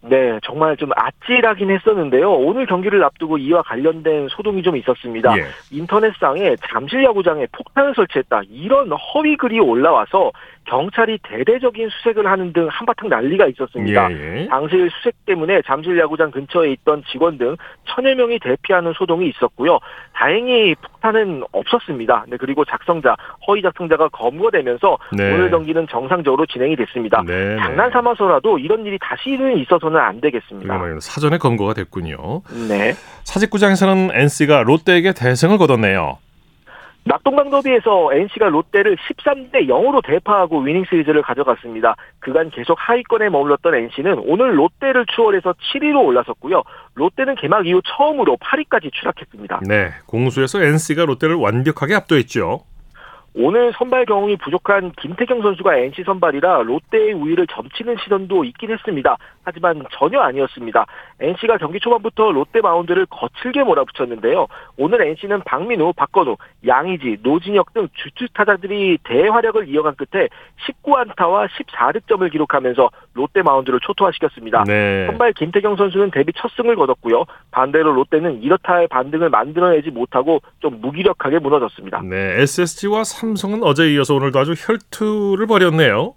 네, 0.06 0.38
정말 0.44 0.76
좀 0.76 0.90
아찔하긴 0.96 1.72
했었는데요. 1.72 2.30
오늘 2.30 2.66
경기를 2.66 3.02
앞두고 3.06 3.38
이와 3.38 3.62
관련된 3.62 4.28
소동이 4.30 4.62
좀 4.62 4.76
있었습니다. 4.76 5.38
예. 5.38 5.46
인터넷상에 5.72 6.58
잠실 6.70 7.04
야구장에 7.06 7.48
폭탄을 7.54 7.94
설치했다 7.96 8.42
이런 8.50 8.92
허위 8.92 9.38
글이 9.38 9.62
올라와서 9.62 10.32
경찰이 10.66 11.20
대대적인 11.24 11.90
수색을 11.90 12.26
하는 12.26 12.54
등 12.54 12.68
한바탕 12.70 13.10
난리가 13.10 13.48
있었습니다. 13.48 14.12
예, 14.12 14.42
예. 14.42 14.48
당시 14.48 14.90
수색 14.98 15.26
때문에 15.26 15.62
잠실 15.66 15.98
야구장 16.00 16.32
근처에 16.32 16.72
있던 16.72 17.04
직원 17.12 17.38
등 17.38 17.56
천여 17.88 18.16
명이 18.16 18.40
대피하는 18.40 18.94
소동이 18.98 19.30
있었고요. 19.30 19.80
다행히 20.14 20.76
폭탄은 20.76 21.44
없었습니다. 21.52 22.26
네, 22.28 22.38
그리고 22.38 22.64
작성자, 22.66 23.16
허위 23.48 23.62
작성자가 23.62 24.10
검거되면서 24.10 24.98
네. 25.12 25.34
오늘 25.34 25.50
경기는 25.50 25.88
정상적으로 25.90 26.46
진행이 26.46 26.76
됐습니다. 26.76 27.24
네, 27.26 27.58
장난 27.58 27.92
삼아서라도 27.92 28.58
이런 28.60 28.86
일이 28.86 28.98
다시는 29.00 29.58
있어서는 29.58 30.00
안 30.00 30.22
되겠습니다. 30.22 31.00
사전에 31.00 31.38
검거가 31.38 31.74
됐군요. 31.74 32.42
네. 32.70 32.94
사직구장에서는 33.24 34.12
NC가 34.14 34.64
롯데에게 34.64 35.14
대승을 35.14 35.58
거뒀네요. 35.58 36.18
낙동강 37.06 37.50
더비에서 37.50 38.14
NC가 38.14 38.48
롯데를 38.48 38.96
13대 38.96 39.68
0으로 39.68 40.06
대파하고 40.06 40.62
위닝 40.62 40.86
시리즈를 40.86 41.22
가져갔습니다. 41.22 41.96
그간 42.20 42.50
계속 42.50 42.78
하위권에 42.80 43.30
머물렀던 43.30 43.76
NC는 43.76 44.24
오늘 44.26 44.58
롯데를 44.58 45.06
추월해서 45.14 45.54
7위로 45.54 46.06
올라섰고요. 46.06 46.64
롯데는 46.96 47.36
개막 47.36 47.68
이후 47.68 47.82
처음으로 47.86 48.38
8위까지 48.38 48.92
추락했습니다. 48.94 49.62
네, 49.68 49.90
공수에서 50.08 50.62
NC가 50.62 51.06
롯데를 51.06 51.36
완벽하게 51.36 51.96
압도했죠. 51.96 52.62
오늘 53.36 53.74
선발 53.74 54.06
경험이 54.06 54.38
부족한 54.38 54.92
김태경 54.92 55.42
선수가 55.42 55.76
NC 55.76 56.04
선발이라 56.04 56.64
롯데의 56.64 57.14
우위를 57.14 57.48
점치는 57.48 57.96
시선도 58.04 58.46
있긴 58.46 58.72
했습니다. 58.72 59.18
하지만 59.44 59.84
전혀 59.92 60.20
아니었습니다. 60.20 60.86
NC가 61.20 61.58
경기 61.58 61.80
초반부터 61.80 62.32
롯데 62.32 62.62
마운드를 62.62 63.06
거칠게 63.08 63.64
몰아붙였는데요. 63.64 64.48
오늘 64.78 65.06
NC는 65.08 65.42
박민우, 65.44 65.94
박건우, 65.94 66.38
양의지, 66.66 67.18
노진혁 67.22 67.74
등 67.74 67.88
주축 67.94 68.34
타자들이 68.34 68.98
대활약을 69.04 69.70
이어간 69.70 69.96
끝에 69.96 70.28
19안타와 70.68 71.48
14득점을 71.50 72.32
기록하면서 72.32 72.90
롯데 73.14 73.42
마운드를 73.42 73.80
초토화시켰습니다. 73.82 74.64
네. 74.66 75.06
선발 75.08 75.34
김태경 75.34 75.76
선수는 75.76 76.12
데뷔 76.12 76.32
첫 76.36 76.52
승을 76.56 76.76
거뒀고요. 76.76 77.26
반대로 77.52 77.94
롯데는 77.94 78.42
이렇다 78.42 78.74
할 78.74 78.88
반등을 78.88 79.30
만들어내지 79.30 79.92
못하고 79.92 80.42
좀 80.60 80.82
무기력하게 80.82 81.40
무너졌습니다. 81.40 82.02
네, 82.02 82.42
SSG와 82.42 83.04
삼성은 83.04 83.64
어제 83.64 83.92
이어서 83.94 84.16
오늘도 84.16 84.40
아주 84.40 84.54
혈투를 84.58 85.48
벌였네요. 85.48 86.16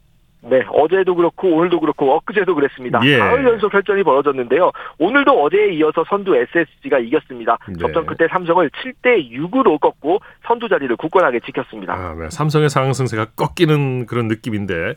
네, 0.48 0.62
어제도 0.70 1.14
그렇고 1.14 1.48
오늘도 1.48 1.80
그렇고 1.80 2.14
엊그제도 2.16 2.54
그랬습니다. 2.54 3.00
예. 3.04 3.18
가을 3.18 3.44
연속 3.44 3.72
혈전이 3.72 4.02
벌어졌는데요. 4.04 4.70
오늘도 4.98 5.32
어제에 5.42 5.72
이어서 5.74 6.04
선두 6.08 6.36
SSG가 6.36 6.98
이겼습니다. 7.00 7.58
네. 7.68 7.74
접전 7.80 8.06
끝에 8.06 8.28
삼성을 8.30 8.70
7대 8.70 9.30
6으로 9.32 9.80
꺾고 9.80 10.20
선두 10.46 10.68
자리를 10.68 10.94
굳건하게 10.96 11.40
지켰습니다. 11.40 11.94
아, 11.94 12.14
네. 12.14 12.30
삼성의 12.30 12.70
상승세가 12.70 13.26
꺾이는 13.36 14.06
그런 14.06 14.28
느낌인데 14.28 14.94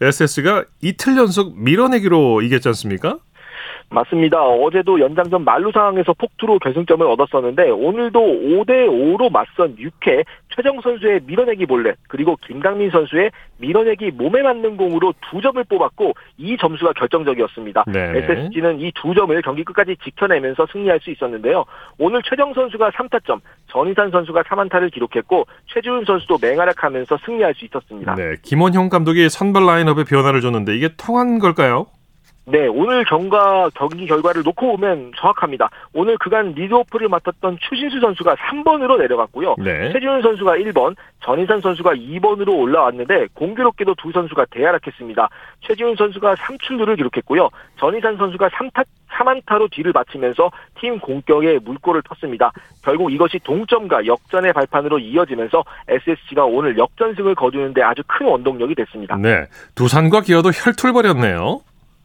SSG가 0.00 0.64
이틀 0.82 1.16
연속 1.16 1.58
밀어내기로 1.58 2.42
이겼지 2.42 2.68
않습니까? 2.68 3.18
맞습니다. 3.90 4.40
어제도 4.42 5.00
연장전 5.00 5.44
만루 5.44 5.72
상황에서 5.72 6.12
폭투로 6.12 6.58
결승점을 6.60 7.04
얻었었는데 7.04 7.70
오늘도 7.70 8.20
5대 8.20 8.86
5로 8.88 9.30
맞선 9.32 9.76
6회 9.76 10.24
최정 10.54 10.80
선수의 10.80 11.20
밀어내기 11.26 11.66
볼넷 11.66 11.96
그리고 12.08 12.36
김강민 12.46 12.90
선수의 12.90 13.30
밀어내기 13.58 14.12
몸에 14.12 14.42
맞는 14.42 14.76
공으로 14.76 15.12
두 15.30 15.40
점을 15.40 15.62
뽑았고 15.64 16.12
이 16.38 16.56
점수가 16.58 16.92
결정적이었습니다. 16.92 17.84
네. 17.88 18.12
SSG는 18.16 18.80
이 18.80 18.92
두 18.94 19.14
점을 19.14 19.40
경기 19.42 19.64
끝까지 19.64 19.96
지켜내면서 20.04 20.66
승리할 20.72 21.00
수 21.00 21.10
있었는데요. 21.10 21.64
오늘 21.98 22.20
최정 22.22 22.52
선수가 22.54 22.90
3타점, 22.90 23.40
전희산 23.68 24.10
선수가 24.10 24.42
3안타를 24.42 24.92
기록했고 24.92 25.46
최지훈 25.72 26.04
선수도 26.04 26.38
맹활약하면서 26.40 27.18
승리할 27.24 27.54
수 27.54 27.64
있었습니다. 27.64 28.14
네, 28.16 28.34
김원형 28.42 28.88
감독이 28.88 29.28
선발 29.28 29.64
라인업에 29.64 30.04
변화를 30.04 30.40
줬는데 30.42 30.76
이게 30.76 30.90
통한 30.96 31.38
걸까요? 31.38 31.86
네, 32.46 32.66
오늘 32.66 33.04
경과 33.04 33.70
경기 33.74 34.06
결과를 34.06 34.42
놓고 34.42 34.76
보면 34.76 35.12
정확합니다. 35.16 35.68
오늘 35.92 36.16
그간 36.18 36.52
리드오프를 36.52 37.08
맡았던 37.08 37.58
추신수 37.60 38.00
선수가 38.00 38.34
3번으로 38.34 38.98
내려갔고요. 38.98 39.56
네. 39.58 39.92
최지훈 39.92 40.22
선수가 40.22 40.56
1번, 40.56 40.96
전인산 41.22 41.60
선수가 41.60 41.92
2번으로 41.94 42.58
올라왔는데 42.58 43.28
공교롭게도 43.34 43.94
두 43.96 44.10
선수가 44.10 44.46
대하락했습니다. 44.50 45.28
최지훈 45.60 45.94
선수가 45.96 46.34
3출루를 46.34 46.96
기록했고요. 46.96 47.50
전인산 47.78 48.16
선수가 48.16 48.48
3타 48.48 48.84
3안타로 49.10 49.70
뒤를 49.70 49.92
마치면서 49.92 50.50
팀 50.80 50.98
공격에 50.98 51.58
물꼬를 51.58 52.02
텄습니다. 52.02 52.50
결국 52.82 53.12
이것이 53.12 53.38
동점과 53.42 54.06
역전의 54.06 54.52
발판으로 54.52 54.98
이어지면서 54.98 55.64
SSG가 55.88 56.44
오늘 56.44 56.78
역전승을 56.78 57.34
거두는데 57.34 57.82
아주 57.82 58.02
큰 58.06 58.26
원동력이 58.26 58.74
됐습니다. 58.76 59.16
네. 59.16 59.46
두산과 59.74 60.22
기아도 60.22 60.50
혈투를 60.50 60.92
벌였네요. 60.92 61.60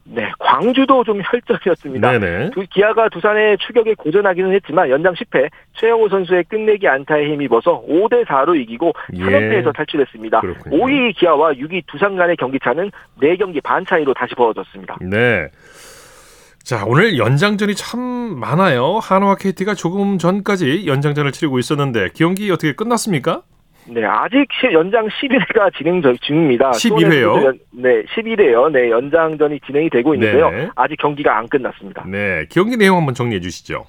네, 0.07 0.31
광주도 0.37 1.03
좀 1.03 1.19
혈전이었습니다. 1.23 2.11
네네. 2.11 2.51
두, 2.51 2.63
기아가 2.69 3.09
두산의 3.09 3.57
추격에 3.57 3.95
고전하기는 3.95 4.53
했지만 4.53 4.89
연장 4.89 5.13
10회 5.15 5.49
최영호 5.73 6.09
선수의 6.09 6.43
끝내기 6.43 6.87
안타에 6.87 7.25
힘입어서 7.31 7.83
5대 7.87 8.23
4로 8.25 8.55
이기고 8.55 8.93
예. 9.15 9.19
3연패에서 9.19 9.75
탈출했습니다. 9.75 10.41
그렇군요. 10.41 10.77
5위 10.77 11.15
기아와 11.17 11.53
6위 11.53 11.83
두산 11.87 12.15
간의 12.15 12.37
경기 12.37 12.59
차는 12.63 12.91
4경기 13.19 13.63
반 13.63 13.83
차이로 13.83 14.13
다시 14.13 14.35
벌어졌습니다. 14.35 14.97
네. 15.01 15.49
자, 16.63 16.83
오늘 16.85 17.17
연장전이 17.17 17.75
참 17.75 17.99
많아요. 18.39 18.99
한화와 19.01 19.35
KT가 19.35 19.73
조금 19.73 20.17
전까지 20.17 20.85
연장전을 20.87 21.31
치르고 21.31 21.57
있었는데 21.59 22.09
경기 22.15 22.49
어떻게 22.51 22.73
끝났습니까? 22.73 23.41
네, 23.87 24.03
아직 24.03 24.47
시- 24.59 24.73
연장 24.73 25.07
11회가 25.07 25.75
진행 25.77 26.01
중- 26.01 26.17
중입니다. 26.21 26.71
11회 26.71 27.21
요? 27.21 27.33
수원에서도 27.33 27.45
연- 27.45 27.59
네, 27.71 28.03
11회요. 28.15 28.71
네, 28.71 28.89
연장전이 28.89 29.59
진행이 29.65 29.89
되고 29.89 30.13
있는데요. 30.15 30.49
네네. 30.49 30.69
아직 30.75 30.95
경기가 30.97 31.37
안 31.37 31.47
끝났습니다. 31.47 32.03
네. 32.07 32.45
경기 32.49 32.77
내용 32.77 32.97
한번 32.97 33.13
정리해 33.13 33.39
주시죠. 33.39 33.85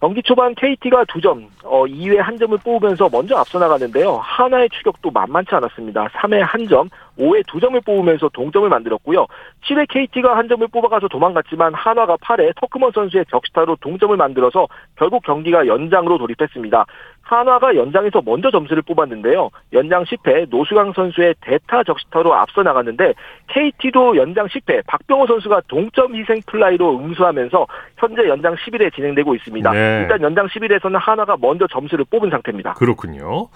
경기 0.00 0.22
초반 0.22 0.54
KT가 0.54 1.04
2점, 1.06 1.46
어, 1.62 1.84
2회 1.86 2.16
한 2.18 2.36
점을 2.36 2.58
뽑으면서 2.62 3.08
먼저 3.10 3.36
앞서 3.38 3.58
나가는데요. 3.58 4.16
하나의 4.22 4.68
추격도 4.68 5.10
만만치 5.10 5.54
않았습니다. 5.54 6.08
3회 6.08 6.40
한 6.40 6.68
점, 6.68 6.90
5회 7.18 7.42
두 7.46 7.58
점을 7.58 7.80
뽑으면서 7.80 8.28
동점을 8.34 8.68
만들었고요. 8.68 9.26
7회 9.66 9.86
KT가 9.88 10.36
한 10.36 10.46
점을 10.46 10.66
뽑아가서 10.68 11.08
도망갔지만 11.08 11.72
한화가 11.72 12.18
8회 12.18 12.52
터크먼 12.60 12.90
선수의 12.92 13.24
적시타로 13.30 13.76
동점을 13.80 14.14
만들어서 14.14 14.66
결국 14.98 15.22
경기가 15.22 15.66
연장으로 15.66 16.18
돌입했습니다. 16.18 16.84
한화가 17.24 17.74
연장에서 17.74 18.22
먼저 18.24 18.50
점수를 18.50 18.82
뽑았는데요. 18.82 19.50
연장 19.72 20.04
10회 20.04 20.48
노수광 20.50 20.92
선수의 20.94 21.34
대타 21.40 21.84
적시타로 21.84 22.34
앞서 22.34 22.62
나갔는데 22.62 23.14
KT도 23.48 24.16
연장 24.16 24.46
10회 24.46 24.82
박병호 24.86 25.26
선수가 25.26 25.62
동점 25.68 26.14
희생 26.14 26.40
플라이로 26.46 26.98
응수하면서 26.98 27.66
현재 27.98 28.28
연장 28.28 28.54
11회 28.54 28.94
진행되고 28.94 29.34
있습니다. 29.34 29.70
네. 29.72 30.00
일단 30.02 30.20
연장 30.22 30.46
11회에서는 30.46 30.98
한화가 30.98 31.36
먼저 31.40 31.66
점수를 31.66 32.04
뽑은 32.10 32.30
상태입니다. 32.30 32.74
그렇군요. 32.74 33.48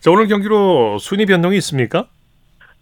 자, 0.00 0.10
오늘 0.10 0.28
경기로 0.28 0.98
순위 0.98 1.26
변동이 1.26 1.56
있습니까? 1.56 2.06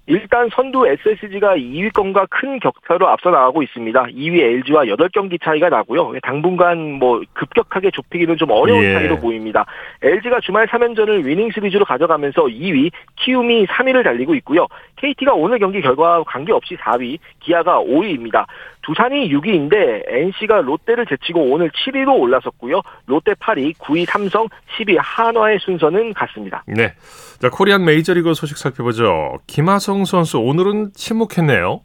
일단 0.07 0.51
선두 0.53 0.87
SSG가 0.87 1.57
2위권과 1.57 2.29
큰 2.29 2.61
격차로 2.61 3.09
앞서 3.09 3.31
나가고 3.31 3.63
있습니다. 3.63 4.03
2위 4.05 4.41
LG와 4.41 4.85
8경기 4.85 5.43
차이가 5.43 5.71
나고요. 5.71 6.13
당분간 6.23 6.93
뭐 6.99 7.23
급격하게 7.33 7.91
좁히기는 7.91 8.37
좀 8.37 8.51
어려운 8.51 8.83
예. 8.83 8.95
차이로 8.95 9.17
보입니다. 9.19 9.65
LG가 10.03 10.41
주말 10.41 10.67
3연전을 10.67 11.25
위닝 11.25 11.51
시리즈로 11.53 11.87
가져가면서 11.87 12.43
2위, 12.43 12.91
키움이 13.17 13.67
3위를 13.67 14.05
달리고 14.05 14.35
있고요. 14.37 14.67
KT가 14.97 15.33
오늘 15.33 15.59
경기 15.59 15.81
결과와 15.81 16.23
관계없이 16.25 16.77
4위, 16.77 17.19
기아가 17.41 17.81
5위입니다. 17.81 18.45
두산이 18.85 19.31
6위인데 19.31 20.05
NC가 20.07 20.61
롯데를 20.61 21.07
제치고 21.07 21.41
오늘 21.51 21.71
7위로 21.71 22.19
올라섰고요. 22.21 22.83
롯데 23.07 23.33
8위, 23.33 23.77
9위 23.79 24.07
삼성, 24.07 24.49
10위 24.77 24.97
한화의 24.99 25.59
순서는 25.61 26.13
같습니다. 26.15 26.63
네. 26.67 26.95
자, 27.39 27.51
코리안 27.51 27.85
메이저리그 27.85 28.35
소식 28.35 28.59
살펴보죠. 28.59 29.39
김하성 29.47 30.05
선수 30.05 30.39
오늘은 30.39 30.93
침묵했네요. 30.95 31.81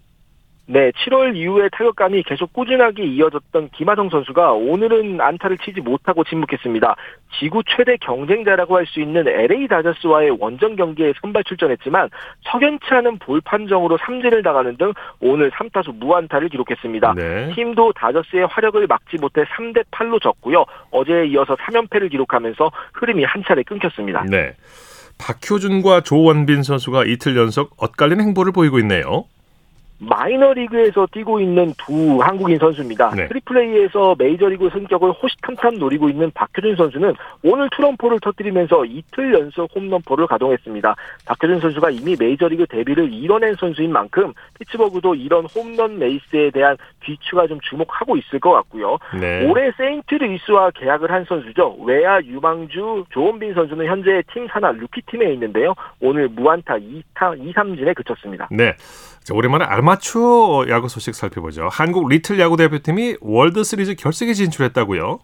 네, 0.72 0.92
7월 0.92 1.36
이후에 1.36 1.68
타격감이 1.72 2.22
계속 2.22 2.54
꾸준하게 2.54 3.04
이어졌던 3.04 3.70
김하성 3.72 4.12
선수가 4.12 4.52
오늘은 4.52 5.20
안타를 5.20 5.58
치지 5.58 5.82
못하고 5.82 6.24
침묵했습니다. 6.24 6.96
지구 7.40 7.64
최대 7.66 7.98
경쟁자라고 7.98 8.78
할 8.78 8.86
수 8.86 9.00
있는 9.02 9.28
LA 9.28 9.68
다저스와의 9.68 10.38
원정 10.40 10.76
경기에 10.76 11.14
선발 11.22 11.44
출전했지만 11.46 12.10
석연치 12.52 12.86
않은 12.88 13.18
볼 13.18 13.42
판정으로 13.42 13.98
삼진을 13.98 14.44
당하는 14.44 14.78
등 14.78 14.94
오늘 15.20 15.50
3타수 15.52 15.96
무안타를 15.96 16.50
기록했습니다. 16.50 17.14
네. 17.16 17.52
팀도 17.56 17.94
다저스의 17.94 18.46
화력을 18.48 18.86
막지 18.86 19.18
못해 19.18 19.44
3대 19.46 19.84
8로 19.90 20.22
졌고요. 20.22 20.66
어제에 20.92 21.26
이어서 21.28 21.56
3연패를 21.56 22.12
기록하면서 22.12 22.72
흐름이 22.94 23.24
한 23.24 23.44
차례 23.48 23.64
끊겼습니다. 23.64 24.24
네. 24.30 24.54
박효준과 25.18 26.02
조원빈 26.02 26.62
선수가 26.62 27.06
이틀 27.06 27.38
연속 27.38 27.72
엇갈린 27.78 28.22
행보를 28.22 28.52
보이고 28.52 28.78
있네요. 28.80 29.26
마이너리그에서 30.00 31.08
뛰고 31.12 31.40
있는 31.40 31.74
두 31.78 32.20
한국인 32.22 32.58
선수입니다. 32.58 33.12
네. 33.16 33.28
트리플A에서 33.28 34.16
메이저리그 34.18 34.70
승격을 34.72 35.12
호시탐탐 35.12 35.78
노리고 35.78 36.10
있는 36.10 36.32
박효준 36.32 36.76
선수는 36.76 37.14
오늘 37.44 37.70
투런포를 37.76 38.20
터뜨리면서 38.22 38.86
이틀 38.86 39.34
연속 39.34 39.70
홈런포를 39.76 40.28
가동했습니다. 40.28 40.96
박효준 41.26 41.60
선수가 41.60 41.90
이미 41.92 42.16
메이저리그 42.18 42.66
데뷔를 42.68 43.12
이뤄낸 43.14 43.56
선수인 43.56 43.92
만큼 43.92 44.34
피츠버그도 44.60 45.16
이런 45.16 45.46
홈런 45.46 46.00
레이스에 46.00 46.52
대한 46.52 46.78
귀추가 47.04 47.48
좀 47.48 47.60
주목하고 47.62 48.16
있을 48.18 48.40
것 48.40 48.52
같고요. 48.52 48.98
네. 49.20 49.50
올해 49.50 49.72
세인트루이스와 49.78 50.72
계약을 50.72 51.12
한 51.12 51.26
선수죠. 51.26 51.78
외야 51.86 52.22
유망주 52.22 53.06
조원빈 53.10 53.54
선수는 53.54 53.86
현재 53.86 54.24
팀 54.34 54.48
산하 54.48 54.72
루키팀에 54.72 55.34
있는데요. 55.34 55.74
오늘 56.00 56.30
무안타 56.30 56.76
2타, 56.76 57.38
2, 57.38 57.54
3진에 57.54 57.96
그쳤습니다. 57.96 58.48
네. 58.52 58.74
자, 59.30 59.36
오랜만에 59.36 59.64
아마추어 59.64 60.66
야구 60.70 60.90
소식 60.90 61.14
살펴보죠. 61.14 61.68
한국 61.72 62.10
리틀 62.10 62.40
야구 62.40 62.58
대표팀이 62.58 63.18
월드 63.22 63.64
시리즈 63.64 63.94
결승에 63.94 64.34
진출했다고요? 64.34 65.20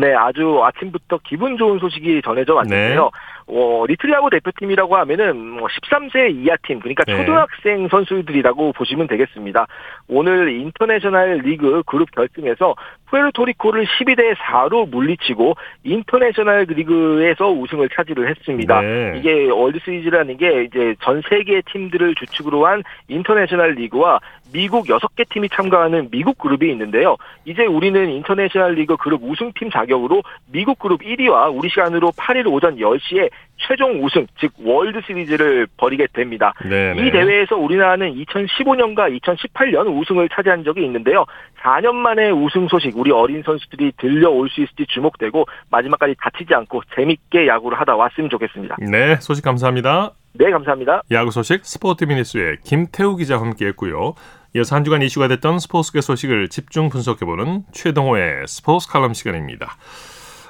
네, 0.00 0.14
아주 0.14 0.60
아침부터 0.62 1.18
기분 1.26 1.56
좋은 1.56 1.80
소식이 1.80 2.22
전해져 2.24 2.54
왔는데요. 2.54 3.10
어, 3.46 3.84
리틀 3.86 4.12
야구 4.12 4.30
대표팀이라고 4.30 4.96
하면은 4.96 5.36
뭐 5.36 5.68
13세 5.68 6.34
이하 6.34 6.56
팀, 6.66 6.80
그러니까 6.80 7.04
네. 7.04 7.16
초등학생 7.16 7.88
선수들이라고 7.88 8.72
보시면 8.72 9.06
되겠습니다. 9.08 9.66
오늘 10.08 10.50
인터내셔널 10.50 11.38
리그 11.38 11.82
그룹 11.86 12.10
결승에서 12.12 12.74
푸에르토리코를 13.06 13.84
12대 13.84 14.34
4로 14.36 14.88
물리치고 14.88 15.54
인터내셔널 15.84 16.64
리그에서 16.68 17.50
우승을 17.50 17.88
차지를 17.90 18.28
했습니다. 18.30 18.80
네. 18.80 19.14
이게 19.18 19.50
월드 19.50 19.78
시리즈라는 19.84 20.36
게 20.38 20.64
이제 20.64 20.94
전 21.02 21.22
세계 21.28 21.60
팀들을 21.72 22.14
주축으로 22.14 22.66
한 22.66 22.82
인터내셔널 23.08 23.74
리그와 23.74 24.18
미국 24.52 24.86
6개 24.86 25.28
팀이 25.28 25.48
참가하는 25.50 26.08
미국 26.10 26.38
그룹이 26.38 26.70
있는데요. 26.70 27.16
이제 27.44 27.64
우리는 27.64 28.10
인터내셔널 28.10 28.74
리그 28.74 28.96
그룹 28.96 29.22
우승팀 29.24 29.70
자격으로 29.70 30.22
미국 30.50 30.78
그룹 30.78 31.02
1위와 31.02 31.54
우리 31.56 31.68
시간으로 31.68 32.12
8일 32.12 32.46
오전 32.52 32.76
10시에 32.76 33.30
최종 33.56 34.04
우승, 34.04 34.26
즉 34.40 34.52
월드 34.64 35.00
시리즈를 35.06 35.66
벌이게 35.76 36.08
됩니다. 36.12 36.52
네. 36.64 36.94
이 36.96 37.10
대회에서 37.10 37.56
우리나라는 37.56 38.14
2015년과 38.14 39.18
2018년 39.20 39.86
우승을 40.00 40.28
차지한 40.30 40.64
적이 40.64 40.84
있는데요. 40.84 41.24
4년 41.62 41.94
만에 41.94 42.30
우승 42.30 42.66
소식 42.68 42.96
우리 42.98 43.12
어린 43.12 43.42
선수들이 43.44 43.92
들려올 43.98 44.48
수 44.50 44.62
있을지 44.62 44.84
주목되고 44.88 45.46
마지막까지 45.70 46.16
다치지 46.20 46.54
않고 46.54 46.82
재밌게 46.96 47.46
야구를 47.46 47.78
하다 47.80 47.94
왔으면 47.94 48.30
좋겠습니다. 48.30 48.76
네, 48.80 49.16
소식 49.20 49.44
감사합니다. 49.44 50.12
네, 50.34 50.50
감사합니다. 50.50 51.02
야구 51.10 51.30
소식 51.30 51.64
스포츠 51.64 52.04
미니스의 52.04 52.58
김태우 52.64 53.16
기자 53.16 53.36
와 53.36 53.42
함께했고요. 53.42 54.14
이어서 54.54 54.76
한 54.76 54.84
주간 54.84 55.00
이슈가 55.00 55.28
됐던 55.28 55.58
스포츠계 55.60 56.02
소식을 56.02 56.48
집중 56.48 56.90
분석해보는 56.90 57.64
최동호의 57.72 58.46
스포츠 58.46 58.86
칼럼 58.88 59.14
시간입니다. 59.14 59.76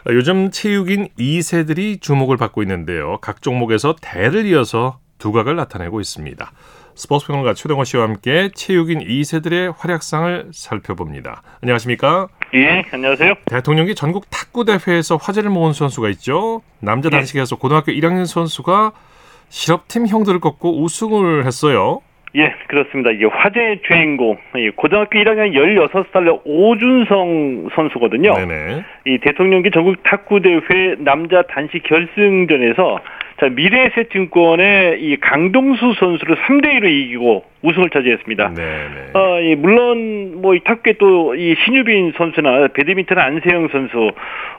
요즘 0.08 0.50
체육인 0.50 1.08
2세들이 1.16 2.00
주목을 2.00 2.36
받고 2.36 2.62
있는데요. 2.62 3.18
각 3.20 3.42
종목에서 3.42 3.94
대를 4.00 4.46
이어서 4.46 4.98
두각을 5.18 5.54
나타내고 5.54 6.00
있습니다. 6.00 6.52
스포츠 6.96 7.28
평론가 7.28 7.54
최동호 7.54 7.84
씨와 7.84 8.02
함께 8.02 8.50
체육인 8.52 9.06
2세들의 9.06 9.72
활약상을 9.78 10.50
살펴봅니다. 10.52 11.42
안녕하십니까? 11.62 12.26
예, 12.54 12.82
안녕하세요. 12.92 13.34
대통령이 13.46 13.94
전국 13.94 14.28
탁구 14.28 14.64
대회에서 14.64 15.16
화제를 15.16 15.48
모은 15.48 15.74
선수가 15.74 16.08
있죠. 16.10 16.62
남자 16.80 17.08
예. 17.12 17.16
단식에서 17.16 17.54
고등학교 17.54 17.92
1학년 17.92 18.26
선수가 18.26 18.92
실업팀 19.48 20.08
형들을 20.08 20.40
꺾고 20.40 20.82
우승을 20.82 21.46
했어요. 21.46 22.00
예, 22.34 22.54
그렇습니다. 22.66 23.10
이게 23.10 23.26
화제의 23.26 23.80
주인공, 23.86 24.38
이 24.56 24.70
고등학교 24.70 25.18
1학년 25.18 25.52
16살 25.52 26.40
오준성 26.44 27.68
선수거든요. 27.74 28.34
네네. 28.34 28.82
이 29.06 29.18
대통령기 29.18 29.70
전국 29.70 30.02
탁구대회 30.02 30.96
남자 30.98 31.42
단식 31.42 31.82
결승전에서 31.82 33.00
자, 33.40 33.48
미래에셋증권의 33.48 35.02
이 35.02 35.16
강동수 35.16 35.94
선수를 35.98 36.36
3대 36.36 36.66
1로 36.78 36.90
이기고 36.90 37.44
우승을 37.62 37.90
차지했습니다. 37.90 38.54
네네. 38.54 39.10
어, 39.14 39.40
이 39.40 39.54
물론 39.56 40.40
뭐이 40.42 40.60
탁구에 40.64 40.94
또이 40.94 41.54
신유빈 41.64 42.12
선수나 42.16 42.68
배드민턴 42.68 43.18
안세영 43.18 43.68
선수 43.68 44.10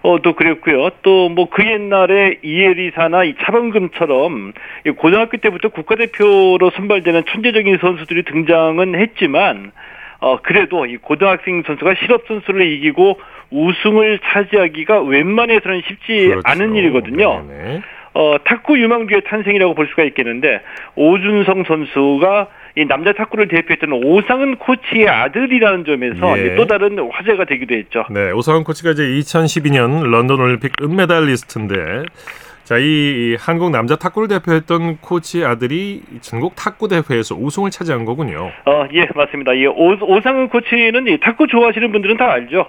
어, 0.04 0.22
또 0.22 0.34
그랬고요. 0.34 0.90
또 1.02 1.30
뭐 1.30 1.48
그 1.54 1.66
옛날에 1.66 2.38
이에리사나 2.44 3.24
이 3.26 3.36
차범금처럼 3.44 4.54
이 4.86 4.90
고등학교 4.92 5.38
때부터 5.38 5.70
국가대표로 5.70 6.72
선발되는 6.76 7.24
천재적인 7.28 7.78
선수들이 7.80 8.24
등장은 8.24 8.96
했지만 8.96 9.72
어 10.20 10.38
그래도 10.42 10.86
이 10.86 10.98
고등학생 10.98 11.64
선수가 11.66 11.96
실업 12.02 12.26
선수를 12.28 12.66
이기고 12.74 13.20
우승을 13.52 14.20
차지하기가 14.24 15.02
웬만해서는 15.04 15.82
쉽지 15.88 16.28
그렇죠. 16.30 16.42
않은 16.46 16.76
일이거든요. 16.76 17.46
네네. 17.48 17.82
어, 18.14 18.36
탁구 18.44 18.80
유망주의 18.80 19.22
탄생이라고 19.26 19.74
볼 19.74 19.88
수가 19.88 20.04
있겠는데 20.04 20.62
오준성 20.96 21.64
선수가 21.66 22.48
이 22.76 22.86
남자 22.86 23.14
탁구를 23.14 23.48
대표했던 23.48 23.92
오상은 23.94 24.56
코치의 24.56 25.08
아들이라는 25.08 25.86
점에서 25.86 26.40
예. 26.40 26.56
또 26.56 26.66
다른 26.66 26.98
화제가 27.12 27.46
되기도 27.46 27.76
했죠. 27.76 28.06
네, 28.10 28.32
오상훈 28.32 28.64
코치가 28.64 28.92
이제 28.92 29.04
2012년 29.04 30.04
런던 30.10 30.40
올림픽 30.40 30.74
은메달리스트인데 30.82 32.06
자, 32.64 32.78
이, 32.78 32.84
이 32.84 33.38
한국 33.40 33.72
남자 33.72 33.98
탁구를 33.98 34.30
대표했던 34.30 34.98
코치의 35.02 35.46
아들이 35.46 36.02
전국 36.22 36.56
탁구 36.56 36.88
대회에서 36.88 37.36
우승을 37.36 37.70
차지한 37.72 38.06
거군요. 38.06 38.52
어, 38.66 38.88
예, 38.94 39.08
맞습니다. 39.14 39.54
이 39.54 39.66
오, 39.68 39.98
오상은 40.02 40.48
코치는 40.48 41.08
이 41.08 41.20
탁구 41.20 41.48
좋아하시는 41.48 41.92
분들은 41.92 42.18
다 42.18 42.32
알죠. 42.32 42.66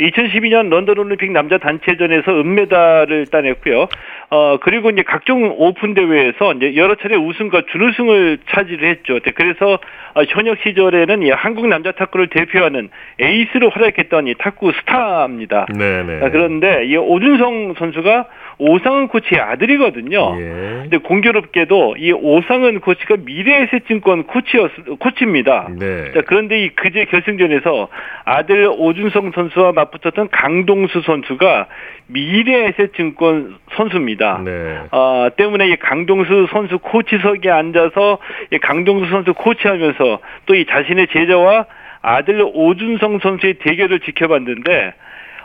2012년 0.00 0.68
런던 0.68 0.98
올림픽 0.98 1.32
남자 1.32 1.58
단체전에서 1.58 2.40
은메달을 2.40 3.26
따냈고요. 3.26 3.88
어, 4.30 4.58
그리고 4.60 4.90
이제 4.90 5.02
각종 5.02 5.54
오픈 5.58 5.94
대회에서 5.94 6.54
이제 6.54 6.76
여러 6.76 6.94
차례 6.94 7.16
우승과 7.16 7.62
준우승을 7.72 8.38
차지를 8.48 8.88
했죠. 8.88 9.18
네, 9.20 9.32
그래서 9.34 9.78
어, 10.14 10.22
현역 10.28 10.58
시절에는 10.62 11.22
이 11.22 11.30
한국 11.30 11.66
남자 11.68 11.92
탁구를 11.92 12.28
대표하는 12.28 12.90
에이스로 13.18 13.70
활약했던 13.70 14.28
이 14.28 14.34
탁구 14.38 14.72
스타입니다. 14.80 15.66
네네. 15.76 16.24
아, 16.24 16.30
그런데 16.30 16.84
이 16.86 16.96
오준성 16.96 17.74
선수가 17.78 18.26
오상은 18.58 19.08
코치의 19.08 19.40
아들이거든요. 19.40 20.36
예. 20.38 20.44
근데 20.82 20.98
공교롭게도 20.98 21.96
이 21.98 22.12
오상은 22.12 22.80
코치가 22.80 23.16
미래에셋증권 23.24 24.24
코치였 24.24 24.70
코치입니다. 24.98 25.68
네. 25.78 26.12
자, 26.12 26.22
그런데 26.26 26.64
이 26.64 26.68
그제 26.70 27.06
결승전에서 27.06 27.88
아들 28.24 28.68
오준성 28.70 29.32
선수와 29.34 29.72
맞붙었던 29.72 30.28
강동수 30.30 31.02
선수가 31.02 31.66
미래에셋증권 32.08 33.56
선수입니다. 33.76 34.42
네. 34.44 34.78
아, 34.90 35.30
때문에 35.36 35.68
이 35.68 35.76
강동수 35.76 36.48
선수 36.50 36.78
코치석에 36.78 37.50
앉아서 37.50 38.18
이 38.52 38.58
강동수 38.58 39.10
선수 39.10 39.34
코치하면서 39.34 40.18
또 40.46 40.58
이 40.58 40.64
자신의 40.66 41.06
제자와 41.12 41.66
아들 42.02 42.42
오준성 42.42 43.20
선수의 43.20 43.54
대결을 43.54 44.00
지켜봤는데 44.00 44.94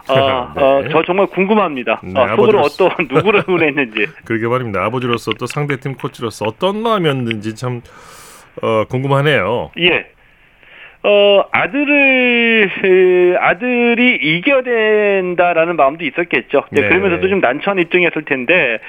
아, 0.08 0.54
네. 0.56 0.62
어, 0.62 0.84
저 0.92 1.04
정말 1.04 1.28
궁금합니다. 1.28 2.02
네, 2.04 2.20
어, 2.20 2.28
속으로 2.36 2.60
아버지로서. 2.60 2.86
어떤 2.86 3.08
누구를 3.12 3.44
응원했는지. 3.48 4.08
그러게 4.26 4.48
말입니다. 4.48 4.84
아버지로서 4.84 5.32
또 5.40 5.46
상대팀 5.46 5.96
코치로서 5.96 6.46
어떤 6.46 6.82
마음이었는지 6.82 7.56
참 7.56 7.82
어, 8.62 8.84
궁금하네요. 8.90 9.72
예. 9.80 10.08
어, 11.06 11.44
아들을, 11.52 12.70
에, 12.86 13.36
아들이 13.38 14.16
이겨야 14.22 14.62
된다라는 14.62 15.76
마음도 15.76 16.06
있었겠죠. 16.06 16.64
네. 16.72 16.88
그러면서도 16.88 17.28
좀 17.28 17.42
난처한 17.42 17.78
입장이었을 17.80 18.24
텐데, 18.24 18.80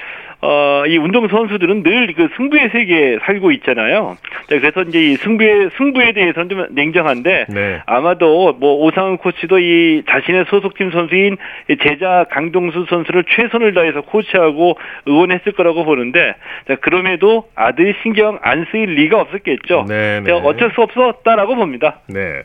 어, 0.41 0.83
이 0.87 0.97
운동 0.97 1.27
선수들은 1.27 1.83
늘 1.83 2.05
그 2.15 2.29
승부의 2.37 2.69
세계에 2.69 3.17
살고 3.25 3.51
있잖아요. 3.51 4.17
자, 4.47 4.59
그래서 4.59 4.83
이제 4.83 4.99
이 5.01 5.15
승부에, 5.17 5.69
승부에 5.77 6.13
대해서는 6.13 6.49
좀 6.49 6.65
냉정한데, 6.71 7.45
네. 7.49 7.81
아마도 7.85 8.53
뭐 8.53 8.75
오상훈 8.85 9.17
코치도 9.17 9.59
이 9.59 10.03
자신의 10.07 10.45
소속팀 10.49 10.91
선수인 10.91 11.37
이 11.69 11.77
제자 11.81 12.25
강동수 12.29 12.85
선수를 12.89 13.25
최선을 13.27 13.73
다해서 13.73 14.01
코치하고 14.01 14.77
응원했을 15.07 15.53
거라고 15.53 15.83
보는데 15.83 16.35
자, 16.67 16.75
그럼에도 16.75 17.49
아들 17.55 17.95
신경 18.03 18.39
안 18.41 18.65
쓰일 18.71 18.95
리가 18.95 19.19
없었겠죠. 19.19 19.85
네, 19.87 20.21
네. 20.21 20.27
자, 20.29 20.37
어쩔 20.37 20.71
수 20.71 20.81
없었다라고 20.81 21.55
봅니다. 21.55 21.99
네. 22.07 22.43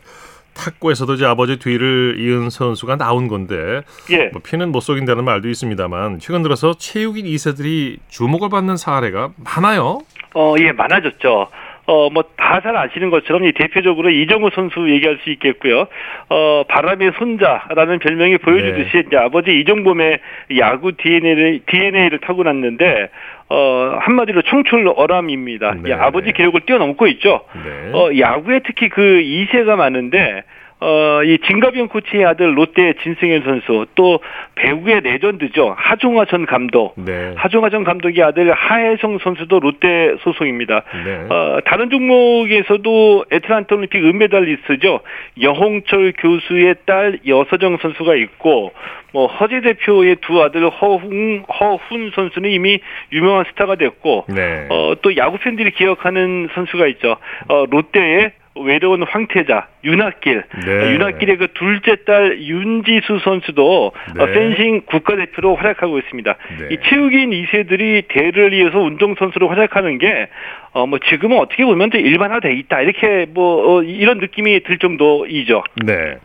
탁구에서도 0.53 1.13
이제 1.13 1.25
아버지 1.25 1.57
뒤를 1.59 2.15
이은 2.19 2.49
선수가 2.49 2.97
나온 2.97 3.27
건데 3.27 3.81
예. 4.11 4.29
뭐 4.33 4.41
피는 4.43 4.71
못 4.71 4.81
속인다는 4.81 5.23
말도 5.23 5.49
있습니다만 5.49 6.19
최근 6.19 6.43
들어서 6.43 6.73
체육인 6.73 7.25
2세들이 7.25 7.97
주목을 8.09 8.49
받는 8.49 8.77
사례가 8.77 9.31
많아요. 9.43 9.99
어, 10.33 10.55
예, 10.59 10.71
많아졌죠. 10.71 11.47
어, 11.87 12.09
뭐, 12.09 12.23
다 12.37 12.61
잘 12.61 12.77
아시는 12.77 13.09
것처럼, 13.09 13.43
이 13.45 13.53
대표적으로 13.53 14.09
이정우 14.11 14.51
선수 14.53 14.89
얘기할 14.89 15.17
수 15.23 15.29
있겠고요. 15.31 15.87
어, 16.29 16.63
바람의 16.67 17.13
손자라는 17.17 17.99
별명이 17.99 18.37
보여주듯이, 18.37 18.91
네. 18.91 19.03
이제 19.07 19.17
아버지 19.17 19.51
이정범의 19.59 20.19
야구 20.59 20.91
DNA를, 20.95 21.61
DNA를 21.65 22.19
타고났는데, 22.19 23.09
어, 23.51 23.97
한마디로 23.99 24.43
청출 24.43 24.87
어람입니다. 24.95 25.75
네. 25.83 25.89
이 25.89 25.91
아버지 25.91 26.31
기록을 26.31 26.61
뛰어넘고 26.61 27.07
있죠. 27.07 27.41
네. 27.53 27.91
어, 27.91 28.09
야구에 28.17 28.61
특히 28.65 28.87
그 28.87 29.01
2세가 29.01 29.75
많은데, 29.75 30.43
어, 30.83 31.23
이 31.23 31.37
진가병 31.45 31.89
코치의 31.89 32.25
아들 32.25 32.57
롯데 32.57 32.93
진승현 33.03 33.43
선수, 33.43 33.85
또 33.93 34.19
배구의 34.55 35.01
레전드죠. 35.01 35.75
하종화 35.77 36.25
전 36.25 36.47
감독. 36.47 36.95
네. 36.97 37.33
하종화 37.37 37.69
전 37.69 37.83
감독의 37.83 38.23
아들 38.23 38.51
하혜성 38.51 39.19
선수도 39.19 39.59
롯데 39.59 40.15
소속입니다. 40.21 40.81
네. 41.05 41.27
어, 41.29 41.59
다른 41.65 41.91
종목에서도 41.91 43.25
애틀란타 43.31 43.75
올림픽 43.75 44.03
은메달리스트죠. 44.03 45.01
여홍철 45.39 46.13
교수의 46.17 46.75
딸 46.87 47.19
여서정 47.27 47.77
선수가 47.77 48.15
있고, 48.15 48.73
뭐 49.13 49.27
허재 49.27 49.61
대표의 49.61 50.15
두 50.21 50.41
아들 50.41 50.67
허훈 50.67 51.43
허훈 51.59 52.11
선수는 52.15 52.49
이미 52.49 52.79
유명한 53.11 53.45
스타가 53.49 53.75
됐고, 53.75 54.25
네. 54.29 54.65
어, 54.69 54.95
또 55.03 55.15
야구 55.15 55.37
팬들이 55.37 55.69
기억하는 55.69 56.49
선수가 56.55 56.87
있죠. 56.87 57.17
어, 57.49 57.65
롯데의 57.69 58.31
외로운 58.55 59.03
황태자 59.03 59.67
윤학길, 59.83 60.43
네. 60.65 60.71
어, 60.71 60.91
윤학길의 60.91 61.37
그 61.37 61.47
둘째 61.53 61.95
딸 62.05 62.39
윤지수 62.41 63.19
선수도 63.23 63.87
어, 63.87 64.25
네. 64.25 64.31
펜싱 64.31 64.81
국가대표로 64.87 65.55
활약하고 65.55 65.97
있습니다. 65.99 66.35
네. 66.59 66.67
이 66.71 66.77
체육인 66.89 67.29
2세들이 67.31 68.05
대를 68.09 68.53
이어서 68.53 68.79
운동선수로 68.79 69.47
활약하는 69.47 69.97
게, 69.99 70.27
어, 70.73 70.85
뭐, 70.85 70.99
지금은 70.99 71.39
어떻게 71.39 71.63
보면 71.63 71.91
좀 71.91 72.01
일반화돼 72.01 72.53
있다. 72.53 72.81
이렇게 72.81 73.25
뭐, 73.29 73.77
어, 73.77 73.83
이런 73.83 74.17
느낌이 74.17 74.63
들 74.63 74.77
정도이죠. 74.79 75.63
네. 75.85 76.17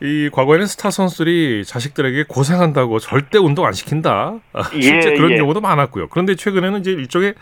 이 0.00 0.30
과거에는 0.32 0.66
스타 0.66 0.90
선수들이 0.90 1.64
자식들에게 1.64 2.24
고생한다고 2.28 2.98
절대 3.00 3.38
운동 3.38 3.66
안 3.66 3.72
시킨다. 3.72 4.38
아, 4.52 4.62
실제 4.80 5.10
예, 5.10 5.14
그런 5.14 5.32
예. 5.32 5.36
경우도 5.36 5.60
많았고요. 5.60 6.08
그런데 6.08 6.34
최근에는 6.36 6.80
이제 6.80 6.92
일종의 6.92 7.34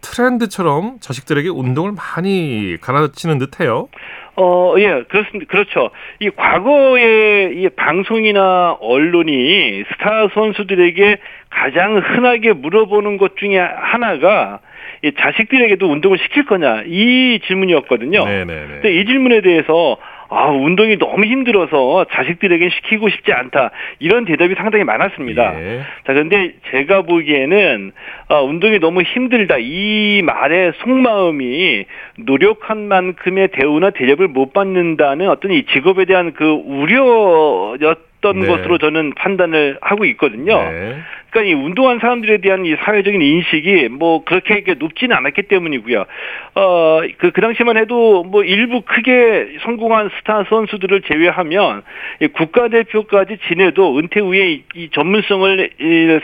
트렌드처럼 0.00 0.98
자식들에게 1.00 1.48
운동을 1.48 1.92
많이 1.92 2.76
가르치는 2.80 3.38
듯해요. 3.38 3.88
어, 4.36 4.74
예, 4.78 5.02
그렇습니다. 5.08 5.50
그렇죠. 5.50 5.90
이 6.20 6.30
과거에 6.30 7.50
이 7.54 7.68
방송이나 7.70 8.76
언론이 8.80 9.84
스타 9.90 10.28
선수들에게 10.32 11.18
가장 11.50 11.96
흔하게 11.96 12.52
물어보는 12.52 13.16
것 13.16 13.36
중에 13.36 13.58
하나가 13.58 14.60
이 15.02 15.12
자식들에게도 15.18 15.90
운동을 15.90 16.18
시킬 16.18 16.44
거냐 16.46 16.84
이 16.86 17.40
질문이었거든요. 17.46 18.24
네네네. 18.24 18.66
근데 18.66 19.00
이 19.00 19.06
질문에 19.06 19.40
대해서 19.40 19.96
아 20.30 20.48
운동이 20.50 20.98
너무 20.98 21.24
힘들어서 21.24 22.04
자식들에게 22.10 22.68
시키고 22.68 23.08
싶지 23.08 23.32
않다 23.32 23.70
이런 23.98 24.24
대답이 24.26 24.54
상당히 24.56 24.84
많았습니다. 24.84 25.60
예. 25.60 25.80
자, 26.06 26.12
근데 26.12 26.52
제가 26.70 27.02
보기에는 27.02 27.92
아, 28.28 28.40
운동이 28.40 28.78
너무 28.78 29.02
힘들다 29.02 29.56
이 29.58 30.22
말의 30.22 30.72
속마음이 30.78 31.86
노력한 32.18 32.88
만큼의 32.88 33.48
대우나 33.52 33.90
대접을 33.90 34.28
못 34.28 34.52
받는다는 34.52 35.28
어떤 35.30 35.52
이 35.52 35.64
직업에 35.64 36.04
대한 36.04 36.34
그 36.34 36.44
우려였던 36.44 38.40
네. 38.40 38.46
것으로 38.46 38.76
저는 38.78 39.14
판단을 39.14 39.78
하고 39.80 40.04
있거든요. 40.04 40.62
네. 40.62 40.98
그러니까 41.30 41.42
이 41.50 41.54
운동한 41.54 41.98
사람들에 41.98 42.38
대한 42.38 42.64
이 42.64 42.74
사회적인 42.76 43.20
인식이 43.20 43.88
뭐 43.90 44.24
그렇게 44.24 44.62
높지는 44.78 45.16
않았기 45.16 45.42
때문이고요. 45.42 46.04
어, 46.54 47.00
그, 47.18 47.30
그 47.30 47.40
당시만 47.40 47.76
해도 47.76 48.24
뭐 48.24 48.42
일부 48.42 48.82
크게 48.82 49.58
성공한 49.62 50.10
스타 50.18 50.44
선수들을 50.48 51.02
제외하면 51.02 51.82
국가대표까지 52.32 53.38
지내도 53.48 53.98
은퇴 53.98 54.20
후에 54.20 54.52
이, 54.52 54.62
이 54.74 54.90
전문성을 54.92 55.70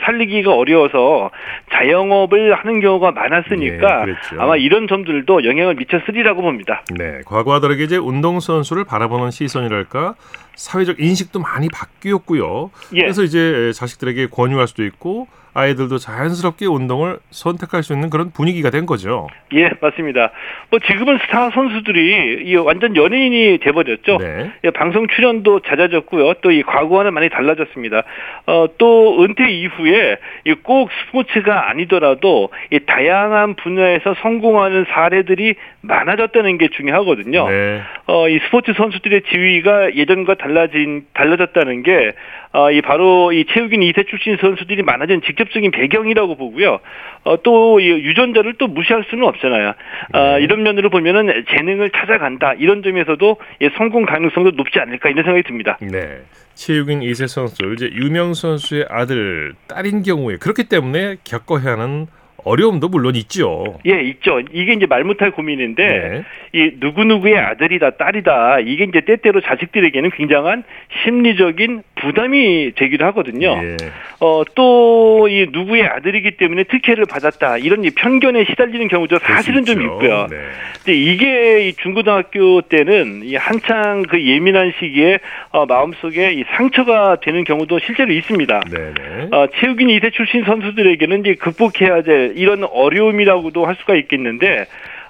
살리기가 0.03 0.53
어려워서 0.53 1.29
자영업을 1.71 2.55
하는 2.55 2.79
경우가 2.79 3.11
많았으니까 3.11 4.05
네, 4.05 4.13
아마 4.37 4.57
이런 4.57 4.87
점들도 4.87 5.45
영향을 5.45 5.75
미쳤으리라고 5.75 6.41
봅니다. 6.41 6.83
네, 6.97 7.21
과거와 7.25 7.59
다르게 7.59 7.83
이제 7.83 7.97
운동선수를 7.97 8.85
바라보는 8.85 9.31
시선이랄까 9.31 10.15
사회적 10.55 10.99
인식도 10.99 11.39
많이 11.39 11.67
바뀌었고요. 11.69 12.71
예. 12.93 13.01
그래서 13.01 13.23
이제 13.23 13.71
자식들에게 13.73 14.27
권유할 14.27 14.67
수도 14.67 14.83
있고 14.85 15.27
아이들도 15.55 15.97
자연스럽게 15.97 16.65
운동을 16.65 17.17
선택할 17.31 17.81
수 17.81 17.93
있는 17.93 18.09
그런 18.09 18.31
분위기가 18.31 18.69
된 18.69 18.85
거죠. 18.85 19.27
예, 19.53 19.71
맞습니다. 19.81 20.31
뭐 20.69 20.79
지금은 20.79 21.17
스타 21.25 21.49
선수들이 21.51 22.43
이 22.45 22.55
완전 22.57 22.95
연예인이 22.95 23.59
돼버렸죠. 23.59 24.17
네. 24.17 24.51
예, 24.65 24.69
방송 24.71 25.07
출연도 25.07 25.61
잦아졌고요. 25.61 26.33
또 26.41 26.55
이 26.55 26.63
과거와는 26.63 27.13
많이 27.13 27.29
달라졌습니다. 27.29 28.03
어, 28.47 28.67
또 28.77 29.23
은퇴 29.23 29.49
이후에 29.49 30.17
이꼭 30.45 30.89
스포츠가 31.07 31.69
아니더라도 31.69 32.49
이 32.71 32.79
다양한 32.79 33.55
분야에서 33.55 34.15
성공하는 34.21 34.85
사례들이 34.89 35.55
많아졌다는 35.81 36.57
게 36.57 36.69
중요하거든요. 36.69 37.49
네. 37.49 37.81
어, 38.07 38.29
이 38.29 38.39
스포츠 38.45 38.73
선수들의 38.73 39.23
지위가 39.29 39.95
예전과 39.95 40.35
달라진 40.35 41.05
달라졌다는 41.13 41.83
게 41.83 42.11
어, 42.53 42.71
이 42.71 42.81
바로 42.81 43.31
이 43.33 43.45
체육인 43.45 43.81
2세 43.81 44.07
출신 44.07 44.37
선수들이 44.39 44.83
많아진 44.83 45.21
직접 45.25 45.44
적인 45.51 45.71
배경이라고 45.71 46.35
보고요. 46.35 46.79
어, 47.23 47.41
또이 47.41 47.87
유전자를 47.87 48.55
또 48.57 48.67
무시할 48.67 49.03
수는 49.09 49.25
없잖아요. 49.27 49.73
어, 50.13 50.19
네. 50.37 50.43
이런 50.43 50.63
면으로 50.63 50.89
보면은 50.89 51.45
재능을 51.49 51.89
찾아간다 51.91 52.53
이런 52.53 52.83
점에서도 52.83 53.37
예, 53.61 53.69
성공 53.77 54.05
가능성도 54.05 54.51
높지 54.51 54.79
않을까 54.79 55.09
이런 55.09 55.23
생각이 55.23 55.43
듭니다. 55.43 55.77
네. 55.81 56.21
체육인 56.53 57.01
이세 57.01 57.27
선수, 57.27 57.73
이제 57.73 57.89
유명 57.93 58.33
선수의 58.33 58.85
아들, 58.89 59.53
딸인 59.67 60.03
경우에 60.03 60.37
그렇기 60.37 60.65
때문에 60.65 61.17
겪어야 61.23 61.73
하는 61.73 62.07
어려움도 62.45 62.87
물론 62.89 63.15
있죠. 63.15 63.79
예, 63.85 64.01
있죠. 64.01 64.39
이게 64.51 64.73
이제 64.73 64.85
말 64.85 65.03
못할 65.03 65.31
고민인데 65.31 65.87
네. 65.87 66.23
이 66.53 66.79
누구 66.79 67.03
누구의 67.03 67.37
아들이다 67.37 67.91
딸이다 67.97 68.59
이게 68.59 68.85
이제 68.85 69.01
때때로 69.01 69.41
자식들에게는 69.41 70.11
굉장한 70.11 70.63
심리적인 71.03 71.83
부담이 71.95 72.73
되기도 72.75 73.05
하거든요. 73.05 73.59
예. 73.63 73.77
어, 74.19 74.43
또, 74.53 75.27
이 75.29 75.47
누구의 75.51 75.83
아들이기 75.83 76.37
때문에 76.37 76.63
특혜를 76.63 77.05
받았다. 77.05 77.57
이런 77.57 77.83
이 77.83 77.89
편견에 77.89 78.45
시달리는 78.45 78.87
경우도 78.87 79.19
사실은 79.19 79.65
좀 79.65 79.81
있고요. 79.81 80.27
네. 80.29 80.37
근데 80.77 80.93
이게 80.97 81.67
이 81.67 81.73
중고등학교 81.73 82.61
때는 82.61 83.21
이 83.23 83.35
한창 83.35 84.03
그 84.03 84.23
예민한 84.23 84.71
시기에 84.79 85.19
어, 85.49 85.65
마음속에 85.65 86.33
이 86.33 86.43
상처가 86.55 87.17
되는 87.21 87.43
경우도 87.43 87.79
실제로 87.79 88.13
있습니다. 88.13 88.61
네, 88.71 88.93
네. 88.93 89.27
어, 89.31 89.47
체육인 89.59 89.87
2세 89.87 90.13
출신 90.13 90.43
선수들에게는 90.43 91.21
이제 91.21 91.35
극복해야 91.35 92.03
될 92.03 92.34
이런 92.35 92.63
어려움이라고도 92.63 93.65
할 93.65 93.75
수가 93.75 93.95
있겠는데, 93.95 94.67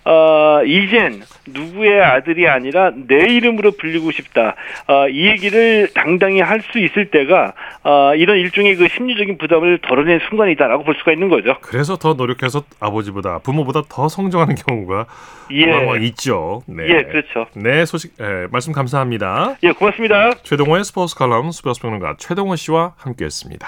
어, 0.07 0.61
이젠 0.63 1.23
누구의 1.47 1.99
아들이 1.99 2.47
아니라 2.47 2.91
내 3.07 3.25
이름으로 3.25 3.71
불리고 3.71 4.11
싶다. 4.11 4.55
어, 4.87 5.09
이 5.09 5.25
얘기를 5.29 5.89
당당히 5.95 6.41
할 6.41 6.61
수 6.61 6.77
있을 6.77 7.09
때가, 7.09 7.53
어, 7.83 8.13
이런 8.15 8.37
일종의 8.37 8.75
그 8.75 8.87
심리적인 8.87 9.39
부담을 9.39 9.79
덜어낸 9.79 10.19
순간이다라고 10.29 10.83
볼 10.83 10.93
수가 10.99 11.11
있는 11.11 11.29
거죠. 11.29 11.57
그래서 11.61 11.95
더 11.95 12.13
노력해서 12.13 12.63
아버지보다 12.79 13.39
부모보다 13.39 13.81
더 13.89 14.07
성장하는 14.07 14.53
경우가 14.67 15.07
예. 15.53 16.05
있죠. 16.05 16.61
네. 16.67 16.83
예, 16.87 17.03
그렇죠. 17.03 17.47
네, 17.55 17.85
소식 17.85 18.13
예, 18.21 18.45
말씀 18.51 18.73
감사합니다. 18.73 19.55
예, 19.63 19.71
고맙습니다. 19.71 20.35
최동호의 20.43 20.83
스포츠 20.83 21.15
칼럼 21.15 21.49
스포츠 21.51 21.81
평론가 21.81 22.15
최동호 22.19 22.55
씨와 22.55 22.93
함께했습니다. 22.97 23.67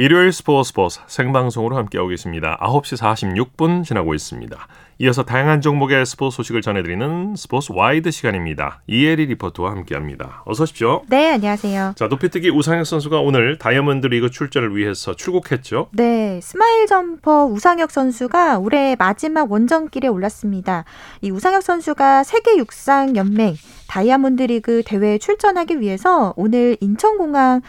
일요일 0.00 0.32
스포츠 0.32 0.68
스포츠 0.68 0.98
생방송으로 1.08 1.76
함께하고 1.76 2.08
계십니다. 2.08 2.56
9시 2.62 2.96
46분 2.96 3.84
지나고 3.84 4.14
있습니다. 4.14 4.66
이어서 5.00 5.26
다양한 5.26 5.60
종목의 5.60 6.06
스포츠 6.06 6.36
소식을 6.36 6.62
전해드리는 6.62 7.34
스포츠 7.36 7.70
와이드 7.74 8.10
시간입니다. 8.10 8.80
이혜리 8.86 9.26
리포터와 9.26 9.72
함께합니다. 9.72 10.42
어서 10.46 10.62
오십시오. 10.62 11.02
네, 11.10 11.32
안녕하세요. 11.32 11.92
자, 11.96 12.06
높이뛰기 12.06 12.48
우상혁 12.48 12.86
선수가 12.86 13.20
오늘 13.20 13.58
다이아몬드 13.58 14.06
리그 14.06 14.30
출전을 14.30 14.74
위해서 14.74 15.14
출국했죠. 15.14 15.88
네, 15.92 16.40
스마일 16.42 16.86
점퍼 16.86 17.44
우상혁 17.44 17.90
선수가 17.90 18.58
올해 18.58 18.96
마지막 18.98 19.52
원정길에 19.52 20.08
올랐습니다. 20.08 20.86
이 21.20 21.30
우상혁 21.30 21.62
선수가 21.62 22.24
세계 22.24 22.56
육상 22.56 23.16
연맹 23.16 23.54
다이아몬드 23.90 24.44
리그 24.44 24.84
대회에 24.86 25.18
출전하기 25.18 25.80
위해서 25.80 26.32
오늘 26.36 26.76
인천공항 26.80 27.60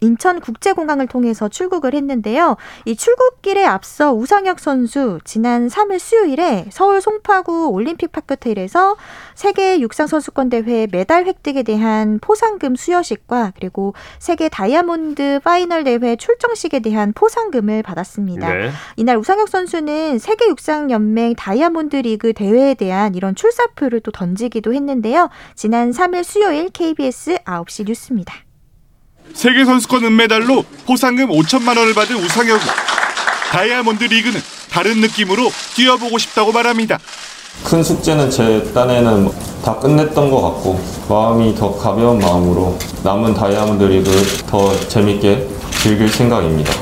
인천국제공항을 0.00 1.06
통해서 1.06 1.48
출국을 1.48 1.94
했는데요. 1.94 2.56
이 2.84 2.96
출국길에 2.96 3.64
앞서 3.64 4.12
우상혁 4.12 4.60
선수 4.60 5.18
지난 5.24 5.68
3일 5.68 5.98
수요일에 5.98 6.66
서울 6.70 7.00
송파구 7.00 7.68
올림픽 7.70 8.12
파크텔에서 8.12 8.96
세계 9.34 9.80
육상 9.80 10.06
선수권 10.06 10.50
대회 10.50 10.86
메달 10.90 11.26
획득에 11.26 11.62
대한 11.62 12.18
포상금 12.20 12.76
수여식과 12.76 13.52
그리고 13.56 13.94
세계 14.18 14.48
다이아몬드 14.48 15.40
파이널 15.42 15.84
대회 15.84 16.16
출정식에 16.16 16.80
대한 16.80 17.12
포상금을 17.12 17.82
받았습니다. 17.82 18.52
네. 18.52 18.70
이날 18.96 19.16
우상혁 19.18 19.48
선수는 19.48 20.18
세계 20.18 20.48
육상 20.48 20.90
연맹 20.90 21.34
다이아몬드 21.34 21.96
리그 21.96 22.32
대회에 22.32 22.74
대한 22.74 23.14
이런 23.14 23.34
출사표를 23.34 24.00
또 24.00 24.10
던지기도 24.10 24.74
했는데요. 24.74 25.28
지난 25.54 25.90
3일 25.90 26.24
수요일 26.24 26.70
KBS 26.70 27.38
9시 27.44 27.86
뉴스입니다. 27.86 28.45
세계 29.34 29.64
선수권 29.64 30.04
은메달로 30.04 30.64
포상금 30.86 31.28
5천만 31.28 31.76
원을 31.76 31.94
받은 31.94 32.16
우상혁은 32.16 32.66
다이아몬드 33.50 34.04
리그는 34.04 34.40
다른 34.70 35.00
느낌으로 35.00 35.50
뛰어보고 35.74 36.18
싶다고 36.18 36.52
말합니다. 36.52 36.98
큰 37.64 37.82
숙제는 37.82 38.30
제 38.30 38.62
딴에는 38.74 39.30
다 39.64 39.78
끝냈던 39.78 40.30
것 40.30 40.42
같고 40.42 40.80
마음이 41.08 41.54
더 41.54 41.76
가벼운 41.76 42.18
마음으로 42.18 42.78
남은 43.02 43.34
다이아몬드 43.34 43.84
리그 43.84 44.10
더 44.46 44.78
재밌게 44.88 45.48
즐길 45.82 46.08
생각입니다. 46.08 46.72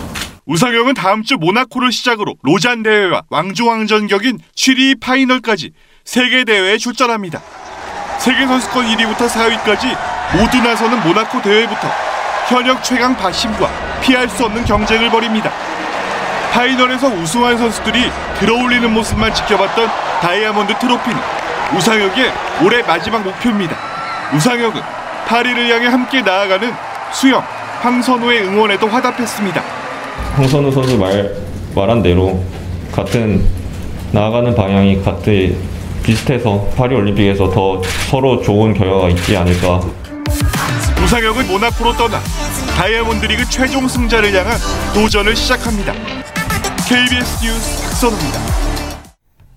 우상혁은 0.46 0.94
다음 0.94 1.22
주 1.22 1.36
모나코를 1.36 1.90
시작으로 1.90 2.34
로잔 2.42 2.82
대회와 2.82 3.22
왕중왕전 3.30 4.08
격인 4.08 4.40
취리 4.54 4.94
파이널까지 4.94 5.70
세계 6.04 6.44
대회에 6.44 6.76
출전합니다. 6.76 7.40
세계 8.18 8.46
선수권 8.46 8.86
1위부터 8.86 9.28
4위까지 9.28 9.96
모두 10.36 10.58
나서는 10.58 11.02
모나코 11.02 11.40
대회부터 11.40 11.88
현역 12.48 12.82
최강 12.84 13.16
바심과 13.16 13.70
피할 14.02 14.28
수 14.28 14.44
없는 14.44 14.64
경쟁을 14.64 15.10
벌입니다. 15.10 15.50
파이널에서 16.52 17.08
우승한 17.08 17.56
선수들이 17.58 18.10
들어올리는 18.38 18.92
모습만 18.92 19.32
지켜봤던 19.34 19.88
다이아몬드 20.20 20.74
트로피는 20.78 21.18
우상혁의 21.76 22.32
올해 22.64 22.82
마지막 22.82 23.22
목표입니다. 23.24 23.76
우상혁은 24.34 24.80
파리를 25.26 25.68
향해 25.70 25.86
함께 25.86 26.20
나아가는 26.20 26.72
수영, 27.12 27.42
황선우의 27.80 28.42
응원에도 28.44 28.88
화답했습니다. 28.88 29.62
홍선우 30.36 30.70
선수 30.70 30.98
말 30.98 31.34
말한 31.74 32.02
대로 32.02 32.42
같은 32.92 33.44
나아가는 34.12 34.54
방향이 34.54 35.02
같은 35.02 35.56
비슷해서 36.02 36.68
파리 36.76 36.94
올림픽에서 36.94 37.50
더 37.50 37.80
서로 38.10 38.40
좋은 38.42 38.74
결과가 38.74 39.08
있지 39.08 39.36
않을까 39.36 39.80
우상혁은 41.04 41.48
모나코로 41.48 41.92
떠나 41.92 42.18
다이아몬드 42.78 43.26
리그 43.26 43.44
최종 43.50 43.86
승자를 43.86 44.32
향한 44.34 44.56
도전을 44.94 45.36
시작합니다. 45.36 45.92
KBS 46.88 47.44
뉴스 47.44 47.82
박선우입니다. 47.82 48.38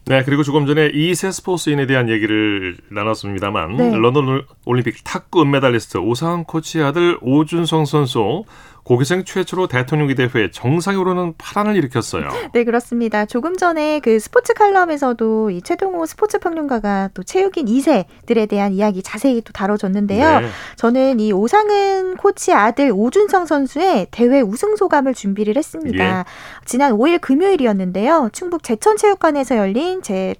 네, 0.08 0.24
그리고 0.24 0.44
조금 0.44 0.66
전에 0.66 0.90
이세 0.94 1.32
스포츠인에 1.32 1.86
대한 1.86 2.10
얘기를 2.10 2.78
나눴습니다만 2.92 3.78
네. 3.78 3.98
런던 3.98 4.44
올림픽 4.66 5.04
탁구 5.06 5.42
은메달리스트 5.42 6.00
오상훈 6.00 6.44
코치의 6.44 6.84
아들 6.84 7.18
오준성 7.22 7.86
선수 7.86 8.44
고교생 8.88 9.26
최초로 9.26 9.68
대통령기 9.68 10.16
대회 10.16 10.50
정상에 10.50 10.96
오르는 10.96 11.34
파란을 11.38 11.76
일으켰어요. 11.76 12.30
네, 12.54 12.64
그렇습니다. 12.64 13.26
조금 13.26 13.58
전에 13.58 14.00
그 14.00 14.18
스포츠 14.18 14.54
칼럼에서도 14.54 15.50
이 15.52 15.62
최동호 15.62 16.06
스포츠 16.06 16.40
평론가가 16.40 17.10
또 17.14 17.22
체육인 17.22 17.66
2세들에 17.66 18.48
대한 18.48 18.72
이야기 18.72 19.04
자세히 19.04 19.42
또 19.42 19.52
다뤄줬는데요. 19.52 20.40
네. 20.40 20.48
저는 20.78 21.20
이 21.20 21.34
오상은 21.34 22.16
코치 22.16 22.54
아들 22.54 22.94
오준성 22.94 23.46
선수의 23.46 24.08
대회 24.12 24.40
우승 24.40 24.78
소감을 24.78 25.14
준비를 25.14 25.58
했습니다. 25.58 26.20
예. 26.20 26.24
지난 26.64 26.94
5일 26.94 27.20
금요일이었는데요. 27.20 28.30
충북 28.32 28.64
제천체육관에서 28.64 29.58
열린 29.58 30.02
제 30.02 30.34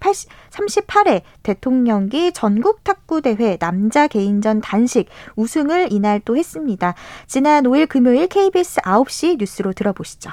38회 0.58 1.22
대통령기 1.44 2.32
전국 2.32 2.84
탁구 2.84 3.22
대회 3.22 3.58
남자 3.58 4.08
개인전 4.08 4.62
단식 4.62 5.08
우승을 5.36 5.92
이날 5.92 6.20
또 6.26 6.36
했습니다. 6.36 6.96
지난 7.28 7.64
5일 7.64 7.88
금요일 7.88 8.28
KBS 8.28 8.82
9시 8.82 9.38
뉴스로 9.40 9.74
들어보시죠. 9.74 10.32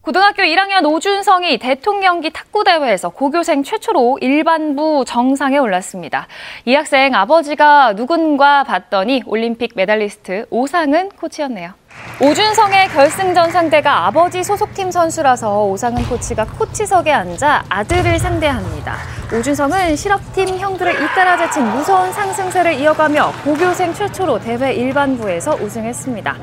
고등학교 0.00 0.42
1학년 0.42 0.84
오준성이 0.84 1.58
대통령기 1.58 2.32
탁구대회에서 2.32 3.10
고교생 3.10 3.62
최초로 3.62 4.18
일반부 4.20 5.04
정상에 5.06 5.58
올랐습니다. 5.58 6.26
이 6.64 6.74
학생 6.74 7.14
아버지가 7.14 7.94
누군가 7.94 8.64
봤더니 8.64 9.22
올림픽 9.26 9.74
메달리스트 9.76 10.46
오상은 10.50 11.10
코치였네요. 11.10 11.81
오준성의 12.20 12.88
결승전 12.90 13.50
상대가 13.50 14.06
아버지 14.06 14.44
소속팀 14.44 14.92
선수라서 14.92 15.64
오상은 15.64 16.04
코치가 16.08 16.44
코치석에 16.44 17.12
앉아 17.12 17.64
아들을 17.68 18.16
상대합니다. 18.16 18.96
오준성은 19.32 19.96
실업팀 19.96 20.56
형들을 20.56 21.02
잇따라 21.02 21.36
제친 21.36 21.64
무서운 21.64 22.12
상승세를 22.12 22.74
이어가며 22.74 23.32
고교생 23.42 23.92
최초로 23.92 24.38
대회 24.38 24.72
일반부에서 24.72 25.56
우승했습니다. 25.56 26.36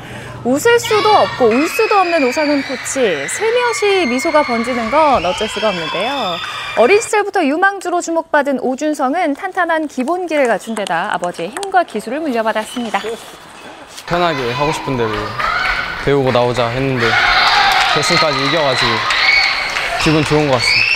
웃을 0.44 0.80
수도 0.80 1.08
없고 1.08 1.46
울 1.46 1.66
수도 1.70 1.96
없는 1.96 2.28
오상은 2.28 2.62
코치. 2.64 3.28
슬며시 3.30 4.08
미소가 4.08 4.44
번지는 4.44 4.92
건 4.92 5.26
어쩔 5.26 5.48
수가 5.48 5.70
없는데요. 5.70 6.36
어린 6.78 7.00
시절부터 7.00 7.46
유망주로 7.46 8.02
주목받은 8.02 8.60
오준성은 8.60 9.34
탄탄한 9.36 9.88
기본기를 9.88 10.48
갖춘 10.48 10.76
데다 10.76 11.14
아버지의 11.14 11.50
힘과 11.52 11.84
기술을 11.84 12.20
물려받았습니다. 12.20 13.00
편하게 14.10 14.52
하고 14.52 14.72
싶은 14.72 14.98
대로 14.98 15.12
배우고 16.04 16.32
나오자 16.32 16.68
했는데 16.70 17.06
결승까지 17.94 18.44
이겨가지고 18.48 18.92
기분 20.04 20.24
좋은 20.24 20.48
것 20.48 20.54
같습니다. 20.54 20.90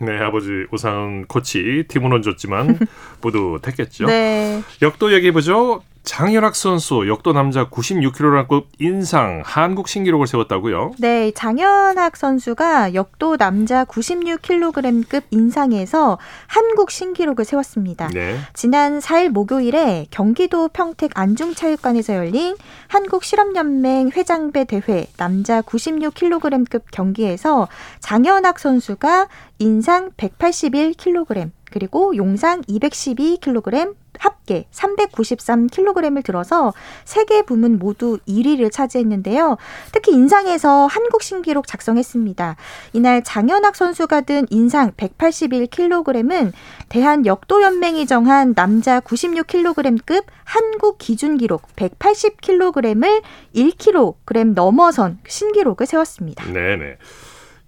네, 0.00 0.18
아버지 0.18 0.48
오상훈 0.72 1.26
코치 1.26 1.84
팀은 1.86 2.12
얹었지만 2.12 2.80
뿌듯했겠죠. 3.20 4.06
네. 4.10 4.62
역도 4.82 5.12
얘기해보죠. 5.14 5.82
장현학 6.04 6.54
선수 6.54 7.08
역도 7.08 7.32
남자 7.32 7.64
96kg급 7.70 8.66
인상 8.78 9.42
한국 9.42 9.88
신기록을 9.88 10.26
세웠다고요? 10.26 10.92
네, 10.98 11.32
장현학 11.32 12.16
선수가 12.16 12.92
역도 12.92 13.38
남자 13.38 13.86
96kg급 13.86 15.22
인상에서 15.30 16.18
한국 16.46 16.90
신기록을 16.90 17.46
세웠습니다. 17.46 18.08
네. 18.08 18.36
지난 18.52 18.98
4일 18.98 19.30
목요일에 19.30 20.06
경기도 20.10 20.68
평택 20.68 21.18
안중체육관에서 21.18 22.16
열린 22.16 22.54
한국 22.86 23.24
실업연맹 23.24 24.10
회장배 24.14 24.64
대회 24.66 25.06
남자 25.16 25.62
96kg급 25.62 26.82
경기에서 26.90 27.66
장현학 28.00 28.58
선수가 28.58 29.28
인상 29.58 30.10
181kg 30.18 31.50
그리고 31.74 32.16
용상 32.16 32.62
212kg 32.62 33.96
합계 34.20 34.64
393kg을 34.70 36.22
들어서 36.24 36.72
세 37.04 37.24
개 37.24 37.42
부문 37.42 37.80
모두 37.80 38.18
1위를 38.28 38.70
차지했는데요. 38.70 39.56
특히 39.90 40.12
인상에서 40.12 40.86
한국 40.86 41.22
신기록 41.22 41.66
작성했습니다. 41.66 42.54
이날 42.92 43.24
장현학 43.24 43.74
선수가 43.74 44.20
든 44.20 44.46
인상 44.50 44.92
181kg은 44.92 46.52
대한 46.88 47.26
역도연맹이 47.26 48.06
정한 48.06 48.54
남자 48.54 49.00
96kg급 49.00 50.26
한국 50.44 50.98
기준 50.98 51.38
기록 51.38 51.62
180kg을 51.74 53.22
1kg 53.56 54.52
넘어선 54.54 55.18
신기록을 55.26 55.86
세웠습니다. 55.86 56.44
네네. 56.52 56.98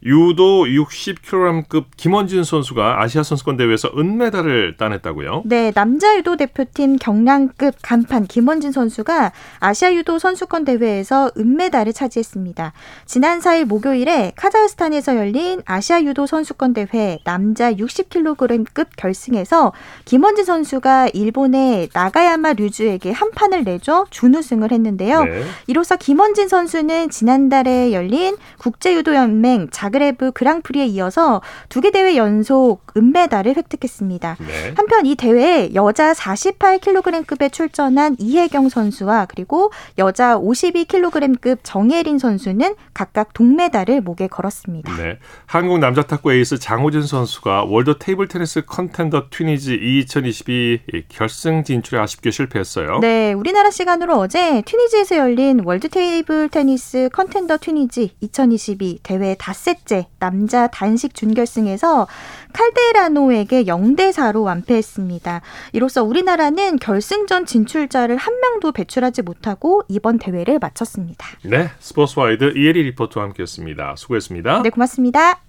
유도 0.04 0.66
60kg급 0.66 1.87
김원진 1.96 2.44
선수가 2.44 3.02
아시아 3.02 3.22
선수권 3.22 3.56
대회에서 3.56 3.90
은메달을 3.96 4.76
따냈다고요? 4.76 5.42
네, 5.46 5.72
남자 5.72 6.16
유도 6.16 6.37
대표팀 6.37 6.96
경량급 6.96 7.76
간판 7.82 8.26
김원진 8.26 8.72
선수가 8.72 9.32
아시아 9.59 9.94
유도 9.94 10.18
선수권 10.18 10.66
대회에서 10.66 11.30
은메달을 11.37 11.94
차지했습니다. 11.94 12.72
지난 13.06 13.40
4일 13.40 13.64
목요일에 13.64 14.32
카자흐스탄에서 14.37 15.16
열린 15.16 15.62
아시아 15.64 16.02
유도 16.02 16.26
선수권 16.26 16.74
대회 16.74 17.18
남자 17.24 17.72
60kg급 17.72 18.88
결승에서 18.96 19.72
김원진 20.04 20.44
선수가 20.44 21.09
일본의 21.14 21.88
나가야마 21.94 22.52
류주에게 22.52 23.12
한 23.12 23.30
판을 23.30 23.64
내줘 23.64 24.06
준우승을 24.11 24.72
했는데요. 24.72 25.24
네. 25.24 25.42
이로써 25.66 25.96
김원진 25.96 26.48
선수는 26.48 27.09
지난달에 27.09 27.92
열린 27.92 28.37
국제유도연맹 28.59 29.68
자 29.70 29.87
그레브 29.96 30.32
그랑프리에 30.32 30.85
이어서 30.87 31.40
두 31.70 31.80
개 31.80 31.90
대회 31.90 32.16
연속 32.16 32.82
은메달을 32.96 33.56
획득했습니다. 33.56 34.37
네. 34.40 34.74
한편 34.76 35.06
이 35.06 35.14
대회에 35.14 35.70
여자 35.74 36.12
48kg급에 36.12 37.52
출전한 37.52 38.16
이혜경 38.18 38.68
선수와 38.68 39.26
그리고 39.26 39.70
여자 39.98 40.37
52kg급 40.37 41.59
정예린 41.62 42.18
선수는 42.18 42.74
각각 42.92 43.32
동메달을 43.35 44.00
목에 44.00 44.26
걸었습니다. 44.26 44.96
네. 44.96 45.18
한국 45.46 45.78
남자 45.78 46.02
탁구 46.02 46.32
에이스 46.32 46.59
장우진 46.59 47.02
선수가 47.02 47.64
월드 47.64 47.96
테이블 47.98 48.26
테니스 48.28 48.64
컨텐더 48.66 49.28
튀니지 49.30 49.74
2022 49.74 50.80
결승 51.09 51.62
진출에 51.62 52.00
아쉽게 52.00 52.30
실패했어요. 52.32 52.98
네, 53.00 53.32
우리나라 53.32 53.70
시간으로 53.70 54.16
어제 54.18 54.62
튀니지에서 54.66 55.16
열린 55.18 55.61
월드 55.64 55.88
테이블 55.88 56.48
테니스 56.48 57.11
컨텐더 57.12 57.59
튀니지 57.61 58.16
2022 58.20 58.98
대회 59.04 59.37
닷새 59.38 59.75
째 59.84 60.06
남자 60.18 60.66
단식 60.68 61.14
준결승에서 61.14 62.06
칼데라노에게 62.52 63.64
0대 63.64 64.12
4로 64.12 64.42
완패했습니다. 64.44 65.42
이로써 65.72 66.02
우리나라는 66.02 66.78
결승전 66.78 67.46
진출자를 67.46 68.16
한 68.16 68.40
명도 68.40 68.72
배출하지 68.72 69.22
못하고 69.22 69.82
이번 69.88 70.18
대회를 70.18 70.58
마쳤습니다. 70.58 71.26
네. 71.44 71.70
스포츠와이드 71.78 72.52
이혜리 72.56 72.82
리포터와 72.84 73.26
함께했습니다. 73.26 73.94
수고했습니다. 73.96 74.62
네, 74.62 74.70
고맙습니다. 74.70 75.40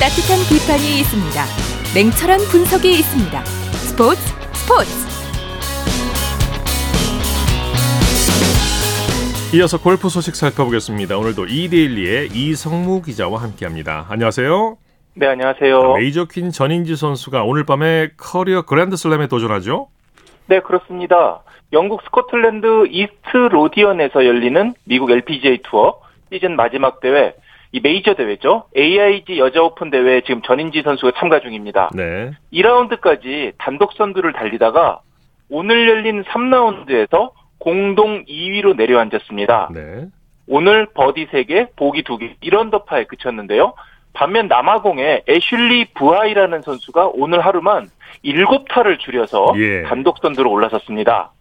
따뜻한 0.00 0.38
비판이 0.50 1.00
있습니다. 1.00 1.44
냉철한 1.94 2.40
분석이 2.50 2.98
있습니다. 2.98 3.63
스포츠 3.94 4.18
스포츠 4.52 4.90
이어서 9.56 9.80
골프 9.80 10.08
소식 10.08 10.34
살펴보겠습니다. 10.34 11.16
오늘도 11.16 11.46
이데일리의 11.46 12.30
이석무 12.32 13.02
기자와 13.02 13.40
함께합니다. 13.40 14.06
안녕하세요. 14.08 14.78
네, 15.14 15.28
안녕하세요. 15.28 15.92
메이저 15.92 16.24
퀸 16.24 16.50
전인지 16.50 16.96
선수가 16.96 17.44
오늘 17.44 17.64
밤에 17.64 18.08
커리어 18.16 18.62
그랜드슬램에 18.62 19.28
도전하죠? 19.28 19.86
네, 20.46 20.58
그렇습니다. 20.58 21.44
영국 21.72 22.02
스코틀랜드 22.02 22.88
이스트 22.88 23.36
로디언에서 23.36 24.26
열리는 24.26 24.74
미국 24.82 25.12
LPGA 25.12 25.58
투어 25.62 26.00
시즌 26.32 26.56
마지막 26.56 26.98
대회, 26.98 27.32
이 27.74 27.80
메이저 27.80 28.14
대회죠. 28.14 28.66
AIG 28.76 29.36
여자 29.40 29.60
오픈 29.60 29.90
대회에 29.90 30.20
지금 30.20 30.42
전인지 30.42 30.82
선수가 30.82 31.18
참가 31.18 31.40
중입니다. 31.40 31.90
네. 31.92 32.30
2라운드까지 32.52 33.54
단독 33.58 33.94
선두를 33.94 34.32
달리다가 34.32 35.00
오늘 35.50 35.88
열린 35.88 36.22
3라운드에서 36.22 37.32
공동 37.58 38.24
2위로 38.26 38.76
내려앉았습니다. 38.76 39.70
네. 39.74 40.06
오늘 40.46 40.86
버디 40.94 41.26
3개, 41.26 41.74
보기 41.74 42.04
2개, 42.04 42.38
1언더파에 42.44 43.08
그쳤는데요. 43.08 43.74
반면 44.12 44.46
남아공의 44.46 45.24
애슐리 45.28 45.94
부하이라는 45.94 46.62
선수가 46.62 47.10
오늘 47.14 47.40
하루만 47.40 47.90
7타를 48.24 49.00
줄여서 49.00 49.54
예. 49.56 49.82
단독 49.82 50.18
선두로 50.18 50.48
올라섰습니다. 50.48 51.32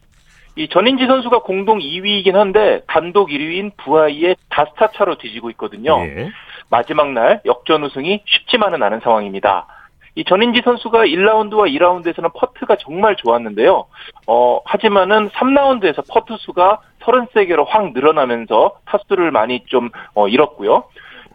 이 0.56 0.68
전인지 0.68 1.08
선수가 1.08 1.40
공동 1.40 1.80
2위이긴 1.80 2.34
한데 2.34 2.82
단독 2.88 3.30
1위인 3.30 3.72
부하이에 3.78 4.36
다섯 4.50 4.81
타 4.81 4.92
차로 4.92 5.16
뒤지고 5.18 5.50
있거든요. 5.52 6.00
예. 6.02 6.30
마지막 6.70 7.12
날 7.12 7.42
역전 7.46 7.84
우승이 7.84 8.22
쉽지만은 8.26 8.84
않은 8.84 9.00
상황입니다. 9.02 9.68
이 10.16 10.24
전인지 10.24 10.62
선수가 10.64 11.06
1라운드와 11.06 11.74
2라운드에서는 11.76 12.32
퍼트가 12.36 12.76
정말 12.76 13.16
좋았는데요. 13.16 13.86
어, 14.28 14.60
하지만은 14.66 15.30
3라운드에서 15.30 16.04
퍼트 16.08 16.38
수가 16.40 16.82
33개로 17.02 17.66
확 17.68 17.94
늘어나면서 17.94 18.76
타수를 18.86 19.32
많이 19.32 19.64
좀 19.66 19.90
어, 20.14 20.28
잃었고요. 20.28 20.84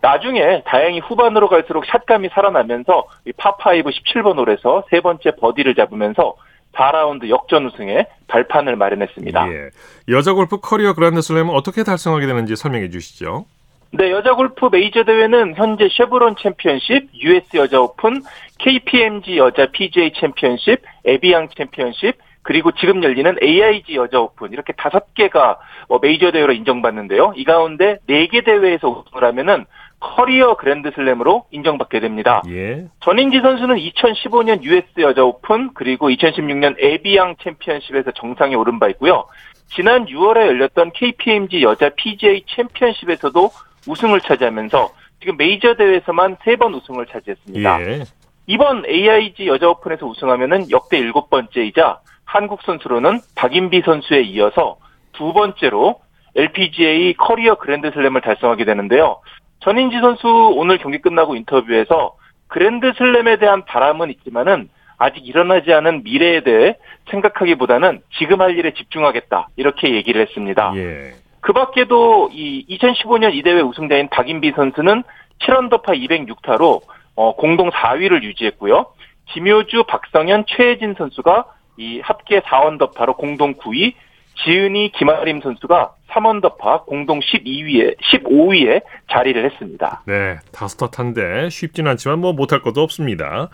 나중에 0.00 0.62
다행히 0.64 1.00
후반으로 1.00 1.48
갈수록 1.48 1.84
샷감이 1.86 2.28
살아나면서 2.32 3.06
이 3.26 3.32
파5 3.32 3.84
17번 3.84 4.38
홀에서 4.38 4.84
세 4.90 5.00
번째 5.00 5.32
버디를 5.32 5.74
잡으면서 5.74 6.36
4라운드 6.78 7.28
역전 7.28 7.66
우승에 7.66 8.06
발판을 8.28 8.76
마련했습니다. 8.76 9.48
예. 9.52 9.70
여자 10.08 10.32
골프 10.32 10.58
커리어 10.60 10.94
그랜드 10.94 11.20
슬램은 11.20 11.52
어떻게 11.54 11.82
달성하게 11.82 12.26
되는지 12.26 12.54
설명해 12.56 12.90
주시죠. 12.90 13.46
네, 13.90 14.10
여자 14.10 14.34
골프 14.34 14.68
메이저 14.70 15.02
대회는 15.04 15.54
현재 15.56 15.88
쉐브론 15.90 16.36
챔피언십, 16.42 17.08
US 17.14 17.56
여자 17.56 17.80
오픈, 17.80 18.22
KPMG 18.58 19.38
여자 19.38 19.66
PGA 19.72 20.12
챔피언십, 20.20 20.82
에비앙 21.06 21.48
챔피언십, 21.56 22.16
그리고 22.42 22.70
지금 22.72 23.02
열리는 23.02 23.34
AIG 23.42 23.94
여자 23.96 24.20
오픈 24.20 24.52
이렇게 24.52 24.72
다섯 24.74 25.14
개가 25.14 25.58
어, 25.88 25.98
메이저 26.00 26.30
대회로 26.30 26.52
인정받는데요. 26.52 27.32
이 27.36 27.44
가운데 27.44 27.98
네 28.06 28.26
개 28.28 28.42
대회에서 28.42 28.88
우승을 28.88 29.24
하면은 29.24 29.64
커리어 30.00 30.56
그랜드슬램으로 30.56 31.46
인정받게 31.50 32.00
됩니다. 32.00 32.42
예. 32.48 32.86
전인지 33.00 33.40
선수는 33.40 33.76
2015년 33.76 34.62
US 34.62 34.86
여자 34.98 35.24
오픈 35.24 35.70
그리고 35.74 36.08
2016년 36.08 36.76
에비앙 36.78 37.36
챔피언십에서 37.42 38.12
정상에 38.12 38.54
오른 38.54 38.78
바 38.78 38.88
있고요. 38.88 39.26
지난 39.74 40.06
6월에 40.06 40.46
열렸던 40.46 40.92
KPMG 40.92 41.62
여자 41.62 41.90
PGA 41.90 42.44
챔피언십에서도 42.48 43.50
우승을 43.88 44.20
차지하면서 44.20 44.90
지금 45.20 45.36
메이저 45.36 45.74
대회에서만 45.74 46.36
세번 46.44 46.74
우승을 46.74 47.06
차지했습니다. 47.06 47.80
예. 47.82 48.04
이번 48.46 48.84
AIG 48.86 49.46
여자 49.46 49.68
오픈에서 49.68 50.06
우승하면은 50.06 50.70
역대 50.70 50.96
일곱 50.96 51.28
번째이자 51.28 52.00
한국 52.24 52.62
선수로는 52.62 53.20
박인비 53.34 53.82
선수에 53.82 54.22
이어서 54.22 54.78
두 55.12 55.32
번째로 55.32 56.00
LPGA 56.34 57.14
커리어 57.14 57.56
그랜드슬램을 57.56 58.20
달성하게 58.20 58.64
되는데요. 58.64 59.20
전인지 59.60 59.98
선수 60.00 60.28
오늘 60.28 60.78
경기 60.78 60.98
끝나고 60.98 61.36
인터뷰에서 61.36 62.16
그랜드 62.46 62.92
슬램에 62.96 63.36
대한 63.36 63.64
바람은 63.64 64.10
있지만은 64.10 64.68
아직 64.96 65.26
일어나지 65.26 65.72
않은 65.72 66.02
미래에 66.02 66.40
대해 66.40 66.76
생각하기보다는 67.10 68.00
지금 68.18 68.40
할 68.40 68.58
일에 68.58 68.72
집중하겠다 68.72 69.48
이렇게 69.56 69.94
얘기를 69.94 70.20
했습니다. 70.20 70.72
예. 70.76 71.12
그 71.40 71.52
밖에도 71.52 72.30
이 72.32 72.66
2015년 72.68 73.34
이 73.34 73.42
대회 73.42 73.60
우승자인 73.60 74.08
박인비 74.08 74.52
선수는 74.56 75.04
7언더파 75.40 75.84
206타로 75.84 76.80
어, 77.14 77.34
공동 77.36 77.70
4위를 77.70 78.22
유지했고요. 78.22 78.86
김효주, 79.26 79.84
박성현, 79.84 80.44
최혜진 80.48 80.94
선수가 80.98 81.44
이 81.76 82.00
합계 82.00 82.40
4언더파로 82.40 83.16
공동 83.16 83.54
9위, 83.54 83.94
지은이, 84.42 84.92
김아림 84.92 85.40
선수가 85.42 85.92
3언더파 86.10 86.86
공동 86.86 87.20
12위에 87.20 87.96
15위에 87.98 88.82
자리를 89.10 89.44
했습니다. 89.44 90.02
네, 90.06 90.38
다섯 90.52 90.97
타 90.97 91.13
찬데 91.13 91.50
쉽진 91.50 91.86
않지만 91.86 92.18
뭐 92.20 92.32
못할 92.32 92.62
것도 92.62 92.80
없습니다. 92.82 93.48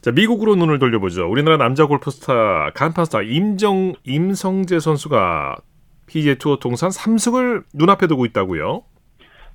자, 0.00 0.12
미국으로 0.12 0.54
눈을 0.54 0.78
돌려보죠. 0.78 1.28
우리나라 1.28 1.56
남자 1.56 1.86
골프 1.86 2.10
스타 2.10 2.70
간판 2.74 3.04
스타 3.04 3.22
임정 3.22 3.94
임성재 4.04 4.78
선수가 4.78 5.56
PGA 6.06 6.36
투어 6.36 6.56
통산 6.56 6.90
3승을 6.90 7.64
눈앞에 7.74 8.06
두고 8.06 8.24
있다고요. 8.26 8.82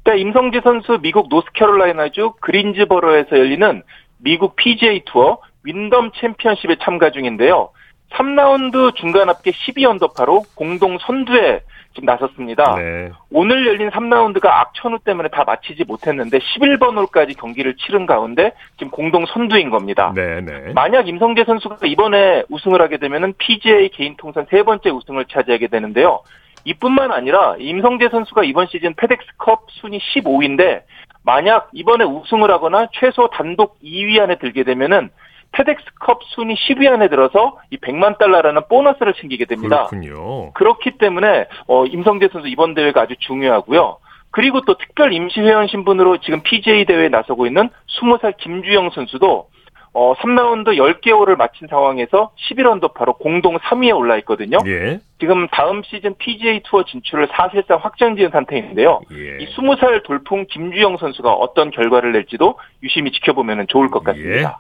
네, 0.05 0.17
임성재 0.19 0.61
선수 0.63 0.99
미국 1.01 1.29
노스캐롤라이나주 1.29 2.33
그린즈버러에서 2.41 3.37
열리는 3.37 3.83
미국 4.17 4.55
PGA 4.55 5.03
투어 5.05 5.39
윈덤 5.63 6.11
챔피언십에 6.19 6.75
참가 6.81 7.11
중인데요. 7.11 7.71
3라운드 8.13 8.95
중간 8.95 9.29
합계 9.29 9.51
12언더파로 9.51 10.43
공동 10.55 10.97
선두에 10.99 11.61
지금 11.93 12.05
나섰습니다. 12.05 12.75
네. 12.75 13.11
오늘 13.31 13.67
열린 13.67 13.89
3라운드가 13.89 14.45
악천후 14.45 14.99
때문에 15.03 15.29
다 15.29 15.43
마치지 15.45 15.83
못했는데 15.85 16.39
11번 16.39 16.97
홀까지 16.97 17.35
경기를 17.35 17.75
치른 17.75 18.05
가운데 18.05 18.53
지금 18.77 18.89
공동 18.89 19.25
선두인 19.25 19.69
겁니다. 19.69 20.11
네, 20.15 20.41
네. 20.41 20.73
만약 20.73 21.07
임성재 21.07 21.43
선수가 21.45 21.85
이번에 21.85 22.43
우승을 22.49 22.81
하게 22.81 22.97
되면은 22.97 23.33
PGA 23.37 23.89
개인 23.89 24.15
통산 24.17 24.45
세 24.49 24.63
번째 24.63 24.89
우승을 24.89 25.25
차지하게 25.25 25.67
되는데요. 25.67 26.21
이뿐만 26.65 27.11
아니라 27.11 27.55
임성재 27.59 28.09
선수가 28.09 28.43
이번 28.45 28.67
시즌 28.67 28.93
페덱스컵 28.95 29.67
순위 29.69 29.99
15위인데 29.99 30.83
만약 31.23 31.69
이번에 31.73 32.05
우승을 32.05 32.49
하거나 32.51 32.87
최소 32.93 33.29
단독 33.29 33.79
2위 33.83 34.19
안에 34.19 34.37
들게 34.37 34.63
되면은 34.63 35.09
페덱스컵 35.53 36.21
순위 36.35 36.55
10위 36.55 36.91
안에 36.91 37.07
들어서 37.07 37.57
이 37.69 37.77
100만 37.77 38.17
달러라는 38.17 38.63
보너스를 38.67 39.13
챙기게 39.13 39.45
됩니다. 39.45 39.87
그렇군요. 39.87 40.51
그렇기 40.53 40.97
때문에 40.97 41.47
어, 41.67 41.85
임성재 41.85 42.29
선수 42.31 42.47
이번 42.47 42.73
대회가 42.73 43.01
아주 43.01 43.15
중요하고요. 43.19 43.97
그리고 44.31 44.61
또 44.61 44.75
특별 44.77 45.13
임시회원 45.13 45.67
신분으로 45.67 46.17
지금 46.17 46.41
PGA 46.41 46.85
대회에 46.85 47.09
나서고 47.09 47.45
있는 47.45 47.69
20살 47.99 48.35
김주영 48.37 48.89
선수도 48.89 49.47
어, 49.95 50.15
3라운드 50.15 50.69
10개월을 50.69 51.37
마친 51.37 51.67
상황에서 51.67 52.31
11언더파로 52.49 53.19
공동 53.19 53.57
3위에 53.59 53.95
올라 53.95 54.17
있거든요. 54.17 54.57
예. 54.65 54.99
지금 55.19 55.47
다음 55.49 55.83
시즌 55.83 56.15
PGA 56.17 56.61
투어 56.63 56.83
진출을 56.83 57.27
사실상 57.31 57.77
확정지은 57.79 58.31
상태인데요. 58.31 59.01
예. 59.11 59.43
이 59.43 59.55
20살 59.55 60.03
돌풍 60.03 60.47
김주영 60.49 60.97
선수가 60.97 61.31
어떤 61.31 61.69
결과를 61.69 62.11
낼지도 62.11 62.57
유심히 62.81 63.11
지켜보면 63.11 63.67
좋을 63.67 63.89
것 63.89 64.03
같습니다. 64.03 64.57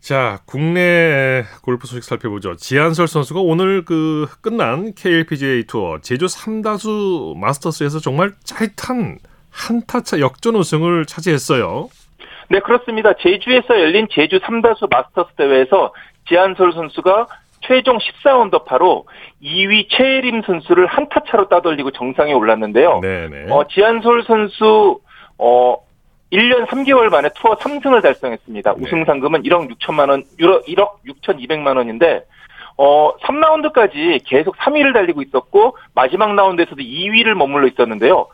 자, 0.00 0.38
국내 0.46 1.44
골프 1.62 1.86
소식 1.86 2.04
살펴보죠. 2.04 2.56
지한설 2.56 3.06
선수가 3.06 3.40
오늘 3.40 3.84
그 3.84 4.26
끝난 4.40 4.94
KLPGA 4.94 5.64
투어 5.64 5.98
제주 6.00 6.26
삼다수 6.26 7.34
마스터스에서 7.36 8.00
정말 8.00 8.32
짜릿한 8.42 9.18
한타차 9.50 10.20
역전 10.20 10.56
우승을 10.56 11.04
차지했어요. 11.04 11.90
네, 12.48 12.60
그렇습니다. 12.60 13.12
제주에서 13.20 13.78
열린 13.78 14.08
제주 14.10 14.40
삼다수 14.42 14.88
마스터스 14.90 15.34
대회에서 15.36 15.92
지한솔 16.28 16.72
선수가 16.72 17.26
최종 17.66 17.98
14언더파로 17.98 19.04
2위 19.42 19.88
최혜림 19.90 20.42
선수를 20.46 20.86
한타 20.86 21.20
차로 21.28 21.48
따돌리고 21.48 21.90
정상에 21.90 22.32
올랐는데요. 22.32 23.00
네 23.02 23.28
네. 23.28 23.46
어, 23.50 23.64
지한솔 23.68 24.24
선수 24.24 25.00
어 25.36 25.76
1년 26.32 26.66
3개월 26.66 27.10
만에 27.10 27.28
투어 27.34 27.56
3승을 27.56 28.02
달성했습니다. 28.02 28.74
네. 28.74 28.82
우승 28.82 29.04
상금은 29.04 29.42
1억 29.42 29.76
6천만 29.76 30.10
원, 30.10 30.24
1억, 30.38 30.66
1억 30.66 30.90
6,200만 31.06 31.76
원인데 31.76 32.24
어 32.76 33.12
3라운드까지 33.18 34.20
계속 34.24 34.56
3위를 34.56 34.94
달리고 34.94 35.22
있었고 35.22 35.76
마지막 35.94 36.34
라운드에서도 36.34 36.76
2위를 36.76 37.34
머물러 37.34 37.66
있었는데요. 37.68 38.28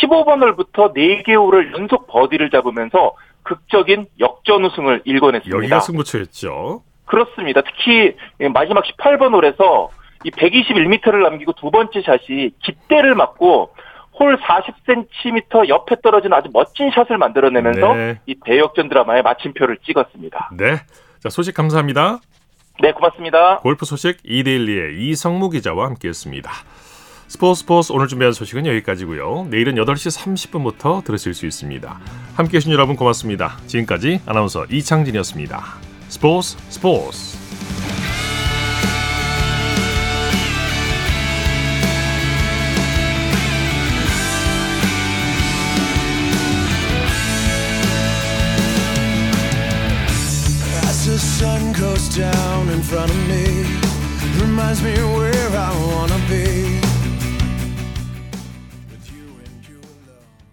15번 0.00 0.42
홀부터 0.42 0.92
4개 0.92 1.34
홀을 1.36 1.72
연속 1.72 2.06
버디를 2.08 2.50
잡으면서 2.50 3.14
극적인 3.42 4.06
역전 4.18 4.64
우승을 4.64 5.02
일궈냈습니다. 5.04 5.56
여기가 5.56 5.80
승부처였죠. 5.80 6.82
그렇습니다. 7.04 7.60
특히 7.60 8.16
마지막 8.52 8.84
18번 8.84 9.34
홀에서 9.34 9.90
이 10.24 10.30
121m를 10.30 11.22
남기고 11.22 11.52
두 11.52 11.70
번째 11.70 12.00
샷이 12.00 12.50
깃대를 12.62 13.14
맞고 13.14 13.74
홀 14.18 14.38
40cm 14.38 15.68
옆에 15.68 15.96
떨어진 16.02 16.32
아주 16.32 16.48
멋진 16.52 16.90
샷을 16.90 17.18
만들어내면서 17.18 17.94
네. 17.94 18.20
이 18.26 18.36
대역전 18.44 18.88
드라마의 18.88 19.22
마침표를 19.22 19.78
찍었습니다. 19.84 20.50
네. 20.56 20.76
자, 21.20 21.28
소식 21.28 21.54
감사합니다. 21.54 22.18
네, 22.80 22.92
고맙습니다. 22.92 23.58
골프 23.58 23.84
소식 23.84 24.18
이데일리의 24.24 25.02
이성무 25.02 25.50
기자와 25.50 25.86
함께했습니다. 25.86 26.50
스포츠 27.28 27.60
스포츠 27.60 27.92
오늘 27.92 28.08
준비한 28.08 28.32
소식은 28.32 28.66
여기까지고요. 28.66 29.46
내일은 29.48 29.76
8시 29.76 30.20
30분부터 30.20 31.02
들으실 31.02 31.32
수 31.32 31.46
있습니다. 31.46 32.00
함께해 32.36 32.58
주신 32.60 32.72
여러분 32.72 32.94
고맙습니다. 32.94 33.56
지금까지 33.66 34.20
아나운서 34.26 34.66
이창진이었습니다. 34.66 35.62
스포츠 36.08 36.58
스포츠 36.68 37.41
front 52.92 53.10
of 53.10 53.16
me, 53.16 53.21